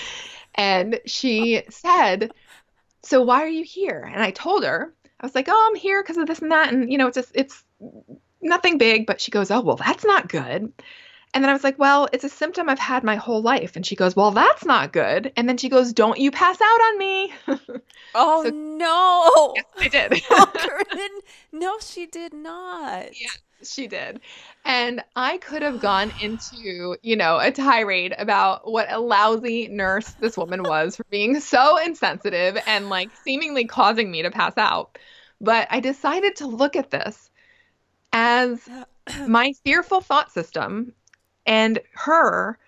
[0.54, 2.32] And she said,
[3.02, 4.08] So why are you here?
[4.12, 6.72] And I told her, I was like, Oh, I'm here because of this and that.
[6.72, 7.64] And, you know, it's just, it's
[8.40, 9.06] nothing big.
[9.06, 10.72] But she goes, Oh, well, that's not good.
[11.34, 13.74] And then I was like, well, it's a symptom I've had my whole life.
[13.74, 15.32] And she goes, well, that's not good.
[15.34, 17.32] And then she goes, don't you pass out on me.
[18.14, 19.54] oh, so, no.
[19.56, 20.22] Yes, I did.
[20.30, 21.08] oh,
[21.52, 23.18] no, she did not.
[23.18, 23.30] Yeah,
[23.66, 24.20] she did.
[24.64, 30.10] And I could have gone into, you know, a tirade about what a lousy nurse
[30.20, 34.98] this woman was for being so insensitive and like seemingly causing me to pass out.
[35.40, 37.30] But I decided to look at this
[38.12, 38.60] as
[39.26, 40.92] my fearful thought system
[41.46, 42.58] and her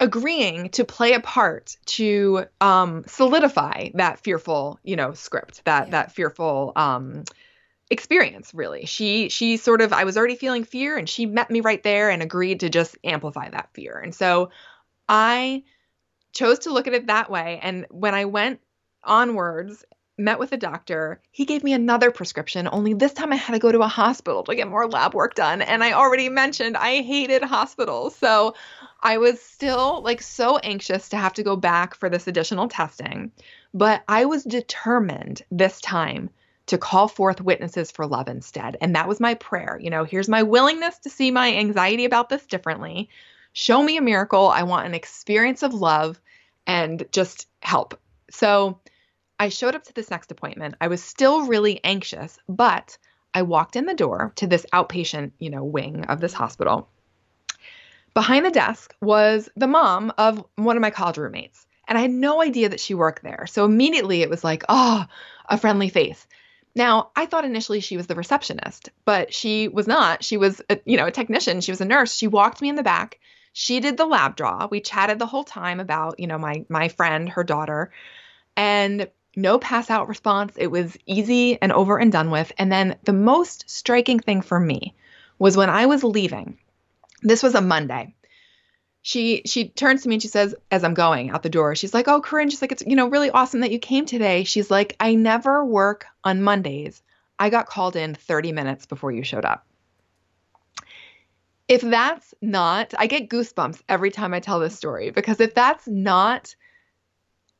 [0.00, 5.90] agreeing to play a part to um, solidify that fearful, you know, script, that yeah.
[5.90, 7.24] that fearful um,
[7.90, 8.54] experience.
[8.54, 11.82] Really, she she sort of I was already feeling fear, and she met me right
[11.82, 13.98] there and agreed to just amplify that fear.
[13.98, 14.50] And so
[15.08, 15.64] I
[16.32, 17.58] chose to look at it that way.
[17.62, 18.60] And when I went
[19.02, 19.84] onwards
[20.20, 21.20] met with a doctor.
[21.32, 24.44] He gave me another prescription, only this time I had to go to a hospital
[24.44, 25.62] to get more lab work done.
[25.62, 28.14] And I already mentioned I hated hospitals.
[28.16, 28.54] So
[29.00, 33.32] I was still like so anxious to have to go back for this additional testing.
[33.72, 36.30] But I was determined this time
[36.70, 38.76] to call forth witnesses for love instead.
[38.80, 39.76] And that was my prayer.
[39.82, 43.08] You know, here's my willingness to see my anxiety about this differently.
[43.52, 44.46] Show me a miracle.
[44.46, 46.20] I want an experience of love
[46.68, 47.98] and just help.
[48.30, 48.78] So
[49.40, 50.76] I showed up to this next appointment.
[50.80, 52.96] I was still really anxious, but
[53.34, 56.88] I walked in the door to this outpatient, you know, wing of this hospital.
[58.14, 61.66] Behind the desk was the mom of one of my college roommates.
[61.88, 63.46] And I had no idea that she worked there.
[63.48, 65.04] So immediately it was like, oh,
[65.48, 66.24] a friendly face.
[66.74, 70.22] Now, I thought initially she was the receptionist, but she was not.
[70.22, 71.60] She was, a, you know, a technician.
[71.60, 72.14] She was a nurse.
[72.14, 73.18] She walked me in the back.
[73.52, 74.68] She did the lab draw.
[74.70, 77.90] We chatted the whole time about, you know, my my friend, her daughter,
[78.56, 80.54] and no pass out response.
[80.56, 82.52] It was easy and over and done with.
[82.58, 84.94] And then the most striking thing for me
[85.38, 86.58] was when I was leaving.
[87.22, 88.14] This was a Monday
[89.02, 91.94] she she turns to me and she says as i'm going out the door she's
[91.94, 94.44] like oh corinne she's like it's you know really awesome that you came today.
[94.44, 97.02] She's like i never work on mondays.
[97.38, 99.66] I got called in 30 minutes before you showed up.
[101.66, 105.86] If that's not i get goosebumps every time i tell this story because if that's
[105.86, 106.54] not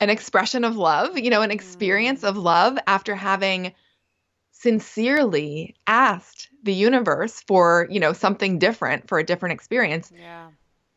[0.01, 2.29] an expression of love you know an experience mm.
[2.29, 3.73] of love after having
[4.53, 10.49] sincerely asked the universe for you know something different for a different experience yeah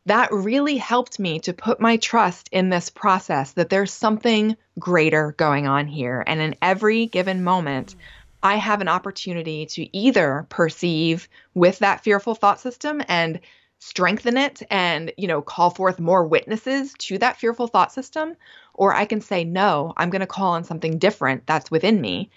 [0.06, 5.32] that really helped me to put my trust in this process that there's something greater
[5.38, 6.22] going on here.
[6.26, 7.94] And in every given moment,
[8.42, 13.40] I have an opportunity to either perceive with that fearful thought system and
[13.78, 18.34] strengthen it and you know call forth more witnesses to that fearful thought system
[18.72, 22.30] or i can say no i'm going to call on something different that's within me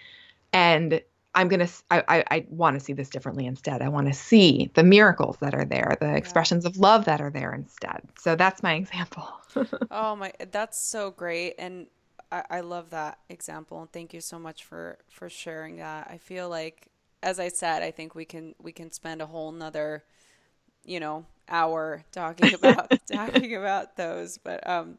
[0.51, 1.01] and
[1.37, 3.83] I'm gonna I I, I want to see this differently instead.
[3.83, 6.15] I want to see the miracles that are there, the yeah.
[6.15, 8.01] expressions of love that are there instead.
[8.17, 9.29] So that's my example.
[9.91, 11.85] oh my, that's so great, and
[12.31, 13.79] I, I love that example.
[13.79, 16.09] And thank you so much for for sharing that.
[16.11, 16.87] I feel like,
[17.21, 20.03] as I said, I think we can we can spend a whole nother,
[20.85, 24.39] you know, hour talking about talking about those.
[24.39, 24.97] But um,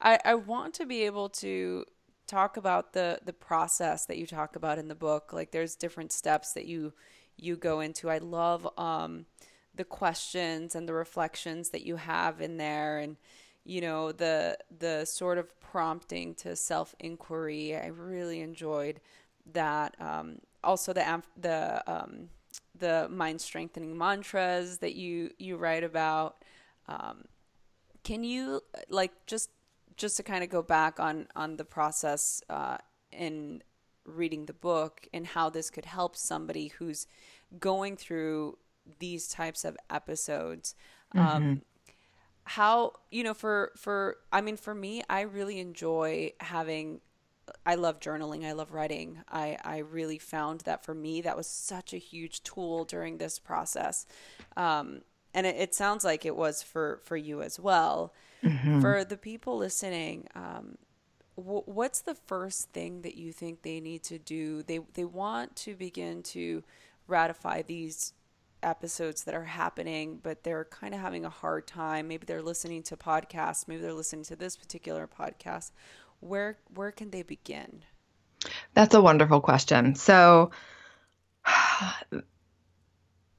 [0.00, 1.84] I I want to be able to
[2.26, 5.32] talk about the the process that you talk about in the book.
[5.32, 6.92] Like there's different steps that you
[7.36, 8.10] you go into.
[8.10, 9.26] I love um,
[9.74, 13.16] the questions and the reflections that you have in there, and
[13.64, 17.76] you know the the sort of prompting to self inquiry.
[17.76, 19.00] I really enjoyed
[19.52, 20.00] that.
[20.00, 22.28] Um, also the the um,
[22.78, 26.36] the mind strengthening mantras that you you write about.
[26.88, 27.24] Um,
[28.02, 29.50] can you like just
[29.96, 32.78] just to kind of go back on on the process uh,
[33.12, 33.62] in
[34.04, 37.06] reading the book and how this could help somebody who's
[37.58, 38.58] going through
[38.98, 40.74] these types of episodes.
[41.12, 41.36] Um, mm-hmm.
[41.36, 41.62] Um,
[42.46, 47.00] how you know for for I mean for me, I really enjoy having.
[47.66, 48.46] I love journaling.
[48.46, 49.18] I love writing.
[49.30, 53.38] I, I really found that for me, that was such a huge tool during this
[53.38, 54.06] process.
[54.56, 55.02] Um,
[55.34, 58.14] and it, it sounds like it was for, for you as well.
[58.44, 58.80] Mm-hmm.
[58.80, 60.76] For the people listening, um,
[61.36, 64.62] what's the first thing that you think they need to do?
[64.62, 66.62] They they want to begin to
[67.06, 68.12] ratify these
[68.62, 72.08] episodes that are happening, but they're kind of having a hard time.
[72.08, 73.68] Maybe they're listening to podcasts.
[73.68, 75.70] Maybe they're listening to this particular podcast.
[76.20, 77.84] Where where can they begin?
[78.74, 79.94] That's a wonderful question.
[79.94, 80.50] So,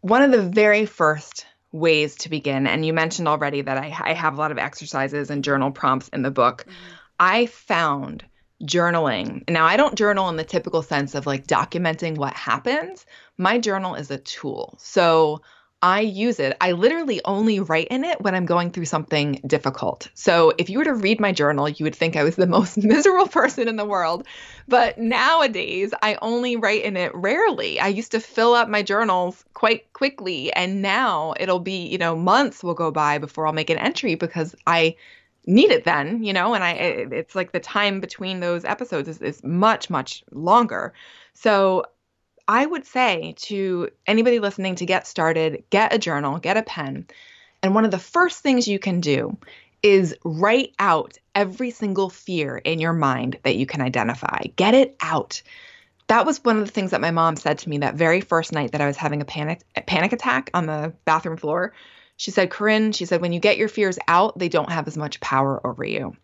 [0.02, 2.68] one of the very first ways to begin.
[2.68, 6.08] And you mentioned already that I, I have a lot of exercises and journal prompts
[6.10, 6.66] in the book.
[6.68, 6.96] Mm-hmm.
[7.20, 8.24] I found
[8.64, 9.50] journaling.
[9.50, 13.06] Now, I don't journal in the typical sense of like documenting what happens.
[13.38, 14.76] My journal is a tool.
[14.80, 15.42] So
[15.86, 16.58] I use it.
[16.62, 20.10] I literally only write in it when I'm going through something difficult.
[20.16, 22.84] So if you were to read my journal, you would think I was the most
[22.84, 24.26] miserable person in the world.
[24.68, 27.80] But nowadays, I only write in it rarely.
[27.80, 32.16] I used to fill up my journals quite quickly, and now it'll be, you know,
[32.16, 34.96] months will go by before I'll make an entry because I
[35.46, 39.22] need it then, you know, and I it's like the time between those episodes is,
[39.22, 40.94] is much much longer.
[41.36, 41.86] So
[42.48, 47.08] I would say to anybody listening to get started, get a journal, get a pen.
[47.64, 49.38] And one of the first things you can do
[49.82, 54.40] is write out every single fear in your mind that you can identify.
[54.56, 55.42] Get it out.
[56.08, 58.52] That was one of the things that my mom said to me that very first
[58.52, 61.74] night that I was having a panic a panic attack on the bathroom floor.
[62.18, 64.98] She said, "Corinne, she said when you get your fears out, they don't have as
[64.98, 66.16] much power over you."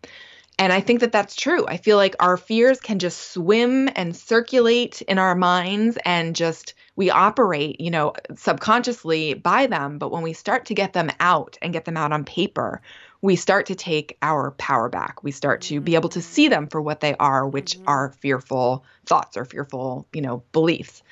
[0.58, 1.66] And I think that that's true.
[1.66, 6.74] I feel like our fears can just swim and circulate in our minds and just
[6.94, 9.98] we operate, you know, subconsciously by them.
[9.98, 12.82] But when we start to get them out and get them out on paper,
[13.22, 15.22] we start to take our power back.
[15.22, 17.88] We start to be able to see them for what they are, which mm-hmm.
[17.88, 21.02] are fearful thoughts or fearful, you know, beliefs.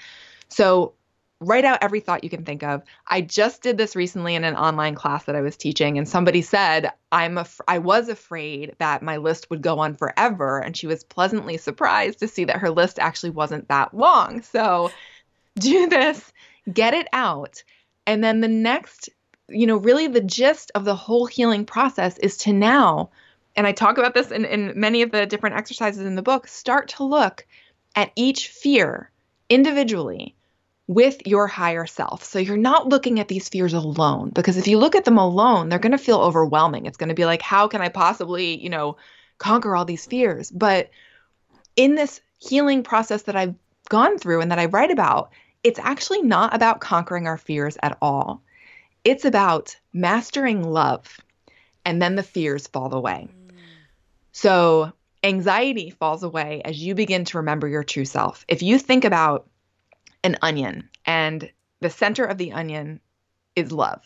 [0.48, 0.94] So
[1.40, 2.82] write out every thought you can think of.
[3.06, 6.42] I just did this recently in an online class that I was teaching and somebody
[6.42, 10.86] said, "I'm af- I was afraid that my list would go on forever." And she
[10.86, 14.42] was pleasantly surprised to see that her list actually wasn't that long.
[14.42, 14.90] So
[15.58, 16.30] do this,
[16.72, 17.62] get it out.
[18.06, 19.08] And then the next,
[19.48, 23.10] you know, really the gist of the whole healing process is to now,
[23.56, 26.48] and I talk about this in, in many of the different exercises in the book,
[26.48, 27.46] start to look
[27.96, 29.10] at each fear
[29.48, 30.36] individually
[30.90, 32.24] with your higher self.
[32.24, 35.68] So you're not looking at these fears alone because if you look at them alone,
[35.68, 36.84] they're going to feel overwhelming.
[36.84, 38.96] It's going to be like, how can I possibly, you know,
[39.38, 40.50] conquer all these fears?
[40.50, 40.90] But
[41.76, 43.54] in this healing process that I've
[43.88, 45.30] gone through and that I write about,
[45.62, 48.42] it's actually not about conquering our fears at all.
[49.04, 51.20] It's about mastering love,
[51.84, 53.28] and then the fears fall away.
[54.32, 58.44] So anxiety falls away as you begin to remember your true self.
[58.48, 59.46] If you think about
[60.22, 61.50] an onion, and
[61.80, 63.00] the center of the onion
[63.56, 64.04] is love.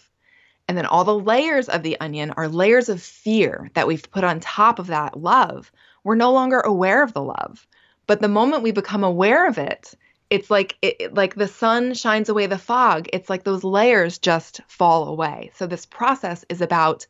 [0.68, 4.24] And then all the layers of the onion are layers of fear that we've put
[4.24, 5.70] on top of that love.
[6.04, 7.66] We're no longer aware of the love.
[8.06, 9.94] But the moment we become aware of it,
[10.30, 13.08] it's like it, like the sun shines away the fog.
[13.12, 15.50] It's like those layers just fall away.
[15.54, 17.06] So this process is about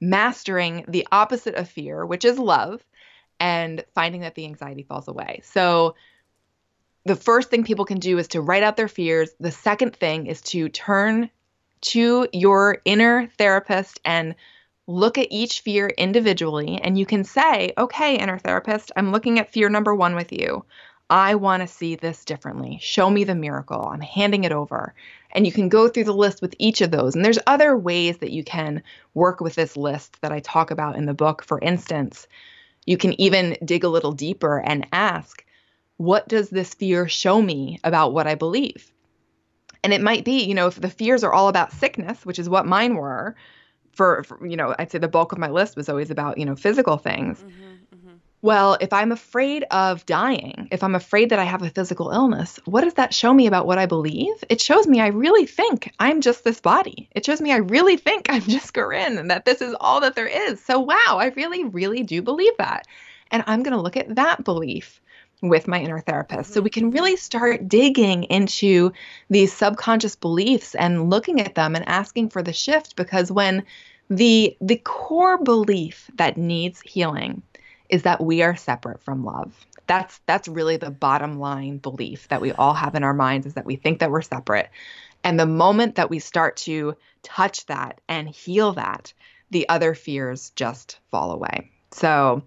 [0.00, 2.84] mastering the opposite of fear, which is love,
[3.40, 5.40] and finding that the anxiety falls away.
[5.44, 5.94] So
[7.06, 9.30] the first thing people can do is to write out their fears.
[9.38, 11.30] The second thing is to turn
[11.82, 14.34] to your inner therapist and
[14.88, 16.80] look at each fear individually.
[16.82, 20.64] And you can say, okay, inner therapist, I'm looking at fear number one with you.
[21.08, 22.78] I want to see this differently.
[22.82, 23.88] Show me the miracle.
[23.88, 24.92] I'm handing it over.
[25.30, 27.14] And you can go through the list with each of those.
[27.14, 28.82] And there's other ways that you can
[29.14, 31.44] work with this list that I talk about in the book.
[31.44, 32.26] For instance,
[32.84, 35.44] you can even dig a little deeper and ask,
[35.96, 38.92] what does this fear show me about what I believe?
[39.82, 42.48] And it might be, you know, if the fears are all about sickness, which is
[42.48, 43.36] what mine were,
[43.92, 46.44] for, for you know, I'd say the bulk of my list was always about, you
[46.44, 47.38] know, physical things.
[47.38, 48.16] Mm-hmm, mm-hmm.
[48.42, 52.60] Well, if I'm afraid of dying, if I'm afraid that I have a physical illness,
[52.64, 54.34] what does that show me about what I believe?
[54.50, 57.08] It shows me I really think I'm just this body.
[57.12, 60.14] It shows me I really think I'm just Corinne and that this is all that
[60.14, 60.62] there is.
[60.62, 62.86] So, wow, I really, really do believe that.
[63.30, 65.00] And I'm going to look at that belief
[65.48, 66.52] with my inner therapist.
[66.52, 66.64] So mm-hmm.
[66.64, 68.92] we can really start digging into
[69.30, 73.64] these subconscious beliefs and looking at them and asking for the shift because when
[74.08, 77.42] the the core belief that needs healing
[77.88, 79.66] is that we are separate from love.
[79.86, 83.54] That's that's really the bottom line belief that we all have in our minds is
[83.54, 84.70] that we think that we're separate.
[85.24, 89.12] And the moment that we start to touch that and heal that,
[89.50, 91.70] the other fears just fall away.
[91.92, 92.42] So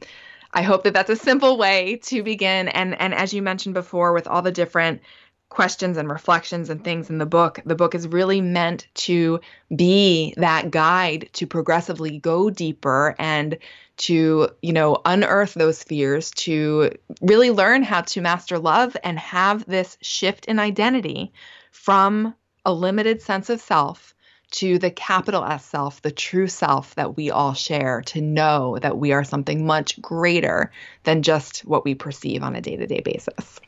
[0.52, 2.68] I hope that that's a simple way to begin.
[2.70, 5.02] And and as you mentioned before, with all the different
[5.50, 9.40] questions and reflections and things in the book, the book is really meant to
[9.76, 13.58] be that guide to progressively go deeper and
[13.98, 16.92] to, you know, unearth those fears, to
[17.22, 21.34] really learn how to master love and have this shift in identity
[21.72, 22.34] from
[22.66, 24.14] a limited sense of self
[24.52, 28.98] to the capital S self, the true self that we all share, to know that
[28.98, 30.72] we are something much greater
[31.04, 33.60] than just what we perceive on a day to day basis.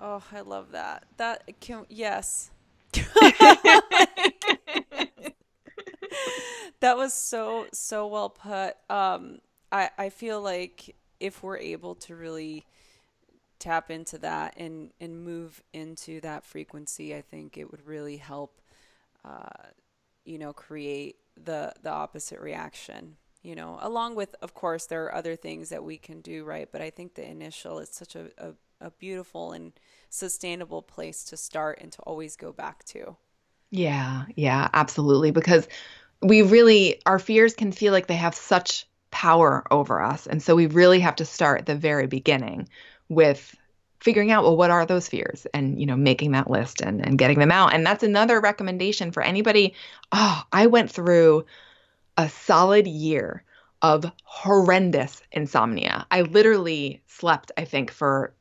[0.00, 1.04] Oh, I love that.
[1.16, 2.50] That can, yes.
[6.80, 8.76] that was so so well put.
[8.88, 9.38] Um,
[9.70, 12.64] I I feel like if we're able to really
[13.58, 18.60] tap into that and and move into that frequency, I think it would really help
[19.24, 19.68] uh,
[20.30, 23.16] you know, create the the opposite reaction.
[23.42, 26.68] You know, along with, of course, there are other things that we can do, right?
[26.70, 28.52] But I think the initial is such a, a,
[28.82, 29.72] a beautiful and
[30.10, 33.16] sustainable place to start and to always go back to.
[33.70, 35.30] Yeah, yeah, absolutely.
[35.30, 35.66] Because
[36.20, 40.26] we really, our fears can feel like they have such power over us.
[40.26, 42.68] And so we really have to start at the very beginning
[43.08, 43.56] with
[44.00, 45.46] figuring out well what are those fears?
[45.54, 47.74] And you know making that list and, and getting them out.
[47.74, 49.74] And that's another recommendation for anybody.
[50.12, 51.44] Oh i went through
[52.16, 53.44] a solid year
[53.82, 56.06] of horrendous insomnia.
[56.10, 58.34] I literally slept i think for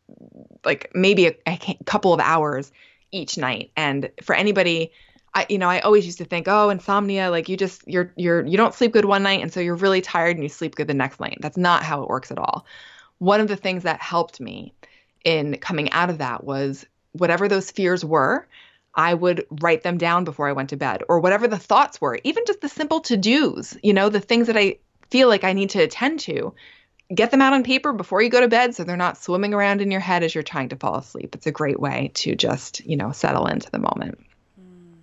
[0.65, 2.71] like maybe a, a couple of hours
[3.11, 3.71] each night.
[3.75, 4.91] And for anybody
[5.33, 8.45] I, you know, I always used to think, oh, insomnia, like you just you're you're
[8.45, 10.87] you don't sleep good one night, and so you're really tired and you sleep good
[10.87, 11.37] the next night.
[11.39, 12.65] That's not how it works at all.
[13.19, 14.73] One of the things that helped me
[15.23, 18.47] in coming out of that was whatever those fears were,
[18.93, 22.19] I would write them down before I went to bed, or whatever the thoughts were,
[22.23, 24.77] even just the simple to dos, you know, the things that I
[25.09, 26.53] feel like I need to attend to.
[27.13, 29.81] Get them out on paper before you go to bed so they're not swimming around
[29.81, 31.33] in your head as you're trying to fall asleep.
[31.33, 34.19] It's a great way to just, you know, settle into the moment.
[34.59, 34.93] Hmm.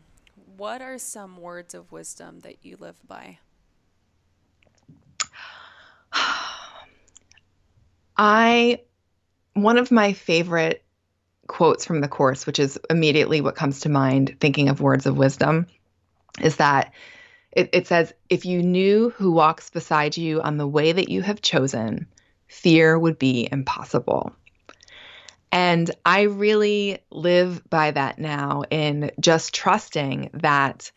[0.57, 3.39] What are some words of wisdom that you live by?
[8.17, 8.81] I
[9.57, 10.85] one of my favorite
[11.47, 15.17] quotes from the Course, which is immediately what comes to mind thinking of words of
[15.17, 15.67] wisdom,
[16.43, 16.93] is that
[17.53, 21.23] it, it says, If you knew who walks beside you on the way that you
[21.23, 22.07] have chosen,
[22.47, 24.33] fear would be impossible.
[25.51, 30.93] And I really live by that now in just trusting that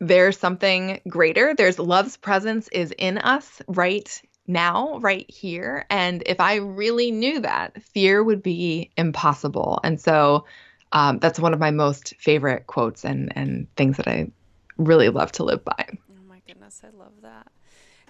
[0.00, 1.54] there's something greater.
[1.54, 5.86] There's love's presence is in us right now, right here.
[5.90, 9.80] And if I really knew that, fear would be impossible.
[9.84, 10.44] And so
[10.92, 14.30] um, that's one of my most favorite quotes and, and things that I
[14.78, 15.88] really love to live by.
[16.10, 17.48] Oh my goodness, I love that.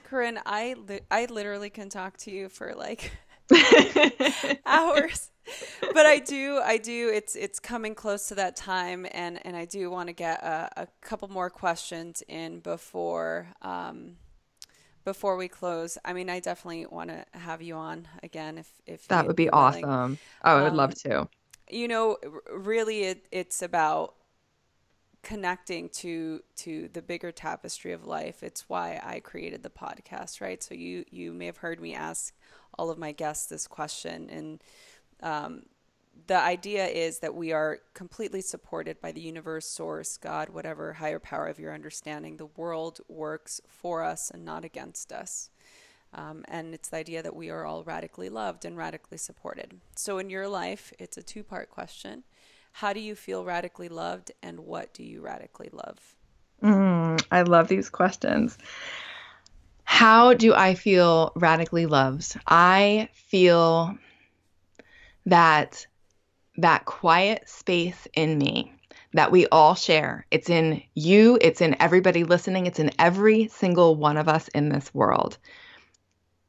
[0.05, 3.13] Corinne, I, li- I literally can talk to you for like
[4.67, 5.31] hours
[5.95, 9.65] but i do i do it's it's coming close to that time and and i
[9.65, 14.17] do want to get a, a couple more questions in before um
[15.07, 19.09] before we close i mean i definitely want to have you on again if if
[19.09, 20.19] that would be awesome.
[20.45, 21.29] Oh i would um, love to.
[21.71, 22.19] you know
[22.53, 24.17] really it, it's about
[25.27, 28.45] connecting to to the bigger tapestry of life.
[28.45, 30.63] It's why i created the podcast right?
[30.63, 32.33] So you you may have heard me ask
[32.79, 34.31] all of my guests this question.
[34.31, 34.63] And
[35.23, 35.63] um,
[36.27, 41.19] the idea is that we are completely supported by the universe, source, God, whatever higher
[41.19, 42.37] power of your understanding.
[42.37, 45.51] The world works for us and not against us.
[46.15, 49.81] Um, and it's the idea that we are all radically loved and radically supported.
[49.97, 52.25] So, in your life, it's a two part question
[52.73, 55.99] How do you feel radically loved, and what do you radically love?
[56.63, 58.57] Mm, I love these questions.
[59.85, 62.37] How do I feel radically loved?
[62.47, 63.97] I feel
[65.27, 65.87] that
[66.59, 68.73] that quiet space in me
[69.13, 70.27] that we all share.
[70.31, 74.69] It's in you, it's in everybody listening, it's in every single one of us in
[74.69, 75.39] this world.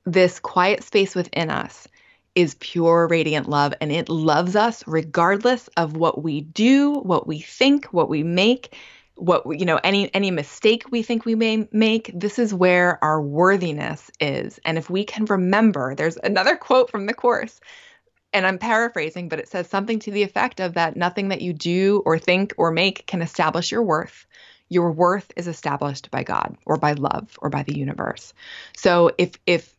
[0.06, 1.88] This quiet space within us
[2.36, 7.40] is pure radiant love and it loves us regardless of what we do, what we
[7.40, 8.76] think, what we make
[9.18, 13.20] what you know any any mistake we think we may make this is where our
[13.20, 17.60] worthiness is and if we can remember there's another quote from the course
[18.38, 21.54] and I'm paraphrasing but it says something to the effect of that nothing that you
[21.54, 24.26] do or think or make can establish your worth
[24.70, 28.34] your worth is established by God or by love or by the universe
[28.76, 29.78] so if if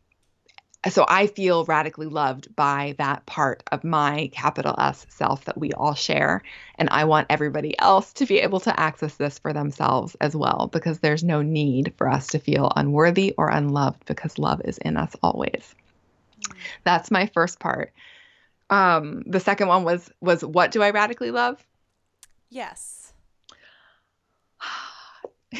[0.87, 5.73] so I feel radically loved by that part of my capital S self that we
[5.73, 6.41] all share.
[6.75, 10.69] And I want everybody else to be able to access this for themselves as well,
[10.71, 14.95] because there's no need for us to feel unworthy or unloved because love is in
[14.95, 15.75] us always.
[16.45, 16.57] Hmm.
[16.85, 17.91] That's my first part.
[18.69, 21.65] Um, the second one was was what do I radically love?
[22.49, 23.13] Yes.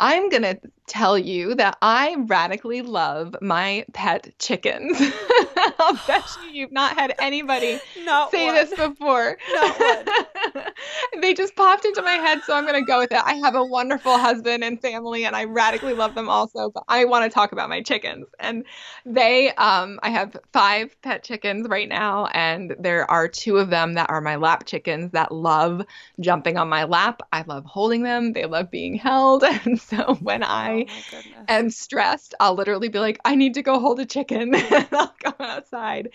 [0.00, 0.58] I'm going to
[0.88, 5.00] tell you that I radically love my pet chickens.
[5.78, 8.54] I'll bet you you've not had anybody not say one.
[8.56, 9.38] this before.
[9.52, 10.04] Not one.
[11.20, 13.20] they just popped into my head, so I'm going to go with it.
[13.24, 17.04] I have a wonderful husband and family, and I radically love them also, but I
[17.04, 18.26] want to talk about my chickens.
[18.38, 18.64] And
[19.04, 23.94] they, um, I have five pet chickens right now, and there are two of them
[23.94, 25.84] that are my lap chickens that love
[26.20, 27.22] jumping on my lap.
[27.32, 29.44] I love holding them, they love being held.
[29.64, 33.78] And so when I oh am stressed, I'll literally be like, I need to go
[33.78, 34.54] hold a chicken.
[34.72, 36.08] and I'll go outside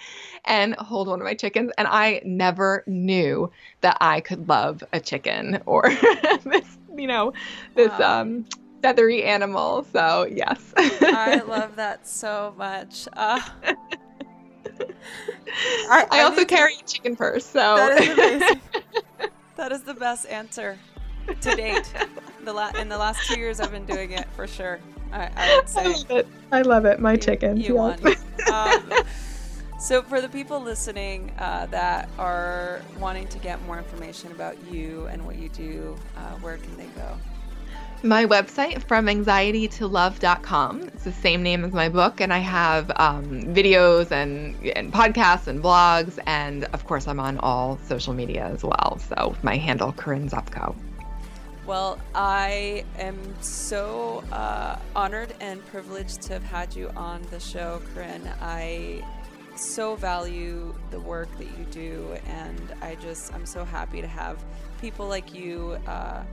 [0.44, 1.72] and hold one of my chickens.
[1.78, 3.52] And I never knew
[3.82, 5.84] that I could love a chicken or
[6.44, 7.34] this, you know,
[7.76, 8.22] this wow.
[8.22, 8.46] um
[8.82, 9.86] feathery animal.
[9.92, 10.74] So yes.
[10.78, 13.08] I love that so much.
[13.18, 13.42] Uh,
[15.90, 16.84] I, I, also carry to...
[16.84, 17.46] a chicken purse.
[17.46, 18.62] So that is amazing.
[19.56, 20.78] that is the best answer
[21.42, 21.92] to date.
[22.44, 24.80] The la- in the last two years, I've been doing it for sure.
[25.12, 25.82] I, I would say.
[25.82, 26.28] I love it.
[26.52, 27.00] I love it.
[27.00, 27.58] My you, chicken.
[27.58, 28.00] You won.
[28.52, 28.92] Um,
[29.80, 35.08] so, for the people listening uh, that are wanting to get more information about you
[35.08, 37.18] and what you do, uh, where can they go?
[38.04, 40.82] My website, fromanxietytolove.com.
[40.84, 45.48] It's the same name as my book, and I have um, videos and, and podcasts
[45.48, 49.00] and blogs, and of course, I'm on all social media as well.
[49.00, 50.76] So, my handle, Corinne Zupko.
[51.68, 57.82] Well, I am so uh, honored and privileged to have had you on the show,
[57.94, 58.32] Corinne.
[58.40, 59.04] I
[59.58, 64.38] so value the work that you do, and I just I'm so happy to have
[64.82, 66.24] people like you uh,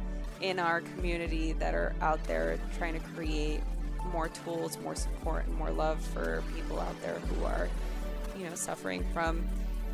[0.41, 3.61] in our community that are out there trying to create
[4.13, 7.69] more tools, more support, and more love for people out there who are,
[8.37, 9.47] you know, suffering from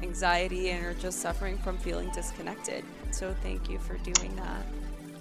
[0.02, 2.84] anxiety and are just suffering from feeling disconnected.
[3.12, 4.64] So thank you for doing that.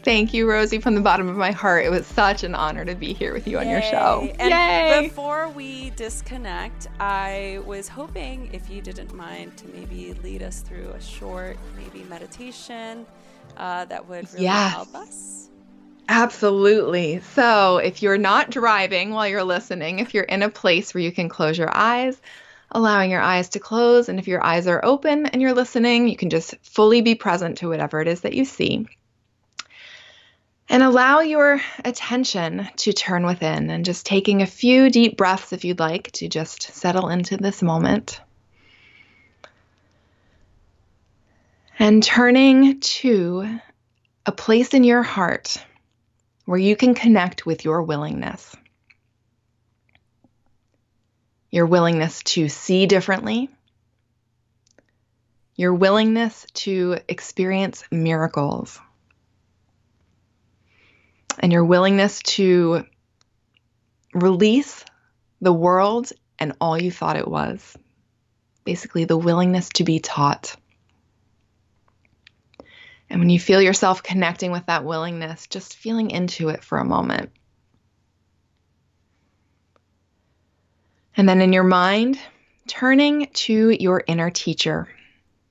[0.09, 1.85] Thank you, Rosie, from the bottom of my heart.
[1.85, 3.63] It was such an honor to be here with you Yay.
[3.63, 4.27] on your show.
[4.39, 5.07] And Yay!
[5.07, 10.89] before we disconnect, I was hoping if you didn't mind to maybe lead us through
[10.93, 13.05] a short, maybe meditation
[13.57, 14.73] uh, that would really yes.
[14.73, 15.49] help us.
[16.07, 17.21] Absolutely.
[17.35, 21.11] So, if you're not driving while you're listening, if you're in a place where you
[21.11, 22.19] can close your eyes,
[22.71, 26.17] allowing your eyes to close, and if your eyes are open and you're listening, you
[26.17, 28.87] can just fully be present to whatever it is that you see.
[30.71, 35.65] And allow your attention to turn within and just taking a few deep breaths if
[35.65, 38.21] you'd like to just settle into this moment.
[41.79, 43.59] And turning to
[44.27, 45.57] a place in your heart
[46.45, 48.55] where you can connect with your willingness.
[51.49, 53.49] Your willingness to see differently,
[55.55, 58.79] your willingness to experience miracles
[61.39, 62.85] and your willingness to
[64.13, 64.83] release
[65.41, 67.77] the world and all you thought it was.
[68.65, 70.55] Basically, the willingness to be taught.
[73.09, 76.85] And when you feel yourself connecting with that willingness, just feeling into it for a
[76.85, 77.31] moment.
[81.17, 82.19] And then in your mind,
[82.67, 84.87] turning to your inner teacher,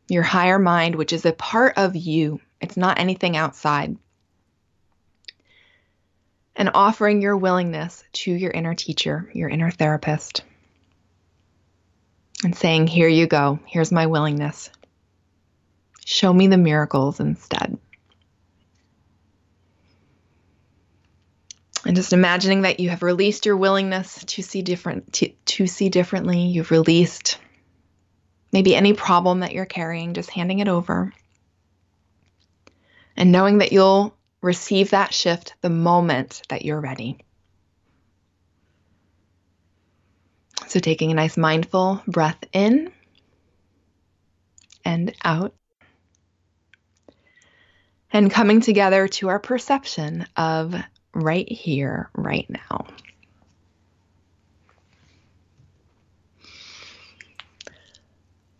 [0.09, 2.41] your higher mind, which is a part of you.
[2.61, 3.97] It's not anything outside
[6.59, 10.42] and offering your willingness to your inner teacher, your inner therapist,
[12.44, 14.68] and saying, Here you go, here's my willingness.
[16.04, 17.78] Show me the miracles instead.
[21.86, 25.88] And just imagining that you have released your willingness to see different to, to see
[25.88, 26.40] differently.
[26.40, 27.38] You've released
[28.52, 31.12] maybe any problem that you're carrying, just handing it over.
[33.16, 37.18] And knowing that you'll receive that shift the moment that you're ready.
[40.66, 42.93] So, taking a nice mindful breath in
[44.84, 45.55] and out,
[48.12, 50.74] and coming together to our perception of
[51.14, 52.86] right here, right now.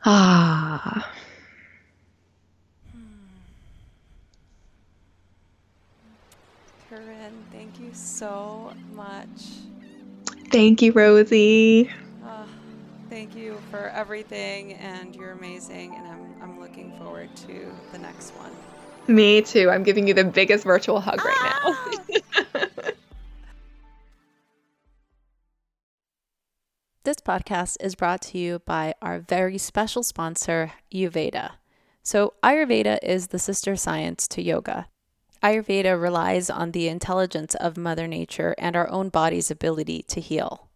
[0.05, 1.13] Ah.
[6.91, 9.29] Thank you so much.
[10.51, 11.91] Thank you, Rosie.
[12.25, 12.47] Uh,
[13.11, 15.95] thank you for everything, and you're amazing.
[15.95, 18.53] And I'm, I'm looking forward to the next one.
[19.07, 19.71] Me too.
[19.71, 21.97] I'm giving you the biggest virtual hug right ah!
[22.45, 22.91] now.
[27.05, 31.53] this podcast is brought to you by our very special sponsor, Ayurveda.
[32.03, 34.89] So, Ayurveda is the sister science to yoga.
[35.43, 40.69] Ayurveda relies on the intelligence of Mother Nature and our own body's ability to heal.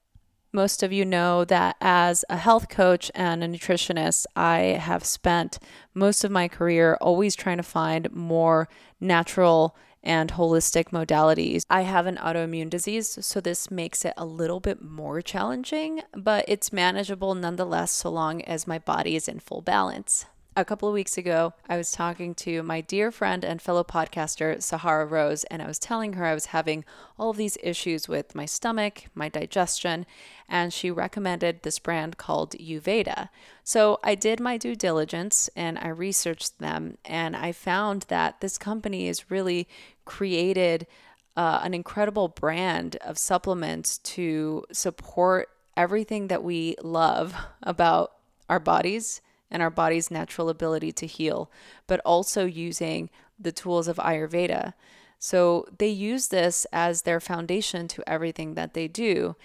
[0.53, 5.59] Most of you know that as a health coach and a nutritionist, I have spent
[5.95, 8.69] most of my career always trying to find more
[9.01, 11.65] natural and holistic modalities.
[11.71, 16.45] I have an autoimmune disease, so this makes it a little bit more challenging, but
[16.49, 20.93] it's manageable nonetheless so long as my body is in full balance a couple of
[20.93, 25.63] weeks ago, I was talking to my dear friend and fellow podcaster, Sahara Rose, and
[25.63, 26.85] I was telling her I was having
[27.19, 30.05] all of these issues with my stomach, my digestion,
[30.49, 33.31] and she recommended this brand called Uveda.
[33.65, 38.59] So I did my due diligence and I researched them, and I found that this
[38.59, 39.67] company has really
[40.05, 40.87] created
[41.35, 45.49] uh, an incredible brand of supplements to support
[45.79, 48.13] everything that we love about
[48.51, 49.23] our bodies
[49.53, 51.51] and our body's natural ability to heal,
[51.87, 54.73] but also using the tools of Ayurveda.
[55.21, 59.37] So they use this as their foundation to everything that they do.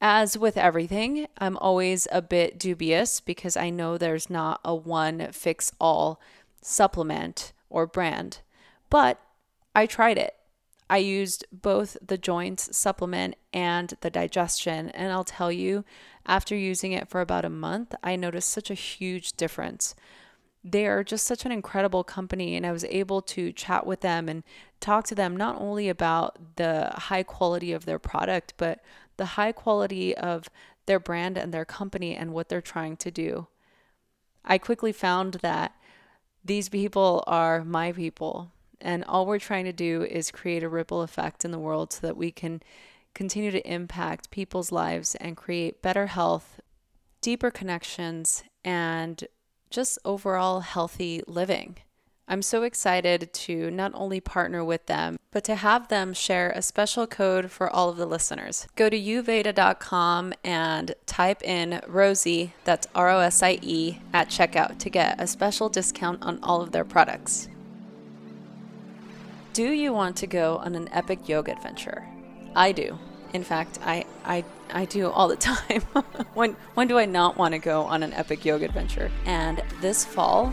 [0.00, 5.28] As with everything, I'm always a bit dubious because I know there's not a one
[5.32, 6.20] fix all
[6.60, 8.40] supplement or brand.
[8.90, 9.18] But
[9.74, 10.34] I tried it.
[10.88, 15.84] I used both the joints supplement and the digestion, and I'll tell you,
[16.26, 19.94] after using it for about a month, I noticed such a huge difference.
[20.64, 24.28] They are just such an incredible company, and I was able to chat with them
[24.28, 24.42] and
[24.80, 28.80] talk to them not only about the high quality of their product, but
[29.16, 30.48] the high quality of
[30.86, 33.46] their brand and their company and what they're trying to do.
[34.44, 35.72] I quickly found that
[36.44, 41.02] these people are my people, and all we're trying to do is create a ripple
[41.02, 42.62] effect in the world so that we can
[43.16, 46.60] continue to impact people's lives and create better health,
[47.22, 49.24] deeper connections, and
[49.70, 51.78] just overall healthy living.
[52.28, 56.60] I'm so excited to not only partner with them, but to have them share a
[56.60, 58.66] special code for all of the listeners.
[58.76, 64.78] Go to uveda.com and type in Rosie, that's R O S I E, at checkout
[64.80, 67.48] to get a special discount on all of their products.
[69.54, 72.06] Do you want to go on an epic yoga adventure?
[72.56, 72.98] I do.
[73.34, 75.82] In fact, I, I, I do all the time.
[76.34, 79.10] when, when do I not want to go on an epic yoga adventure?
[79.26, 80.52] And this fall,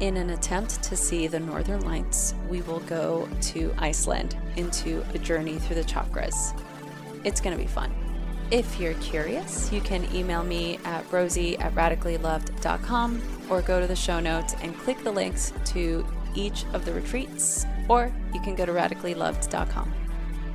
[0.00, 5.18] in an attempt to see the northern lights, we will go to Iceland into a
[5.18, 6.58] journey through the chakras.
[7.24, 7.94] It's going to be fun.
[8.50, 13.96] If you're curious, you can email me at rosie at radicallyloved.com or go to the
[13.96, 18.66] show notes and click the links to each of the retreats, or you can go
[18.66, 20.03] to radicallyloved.com.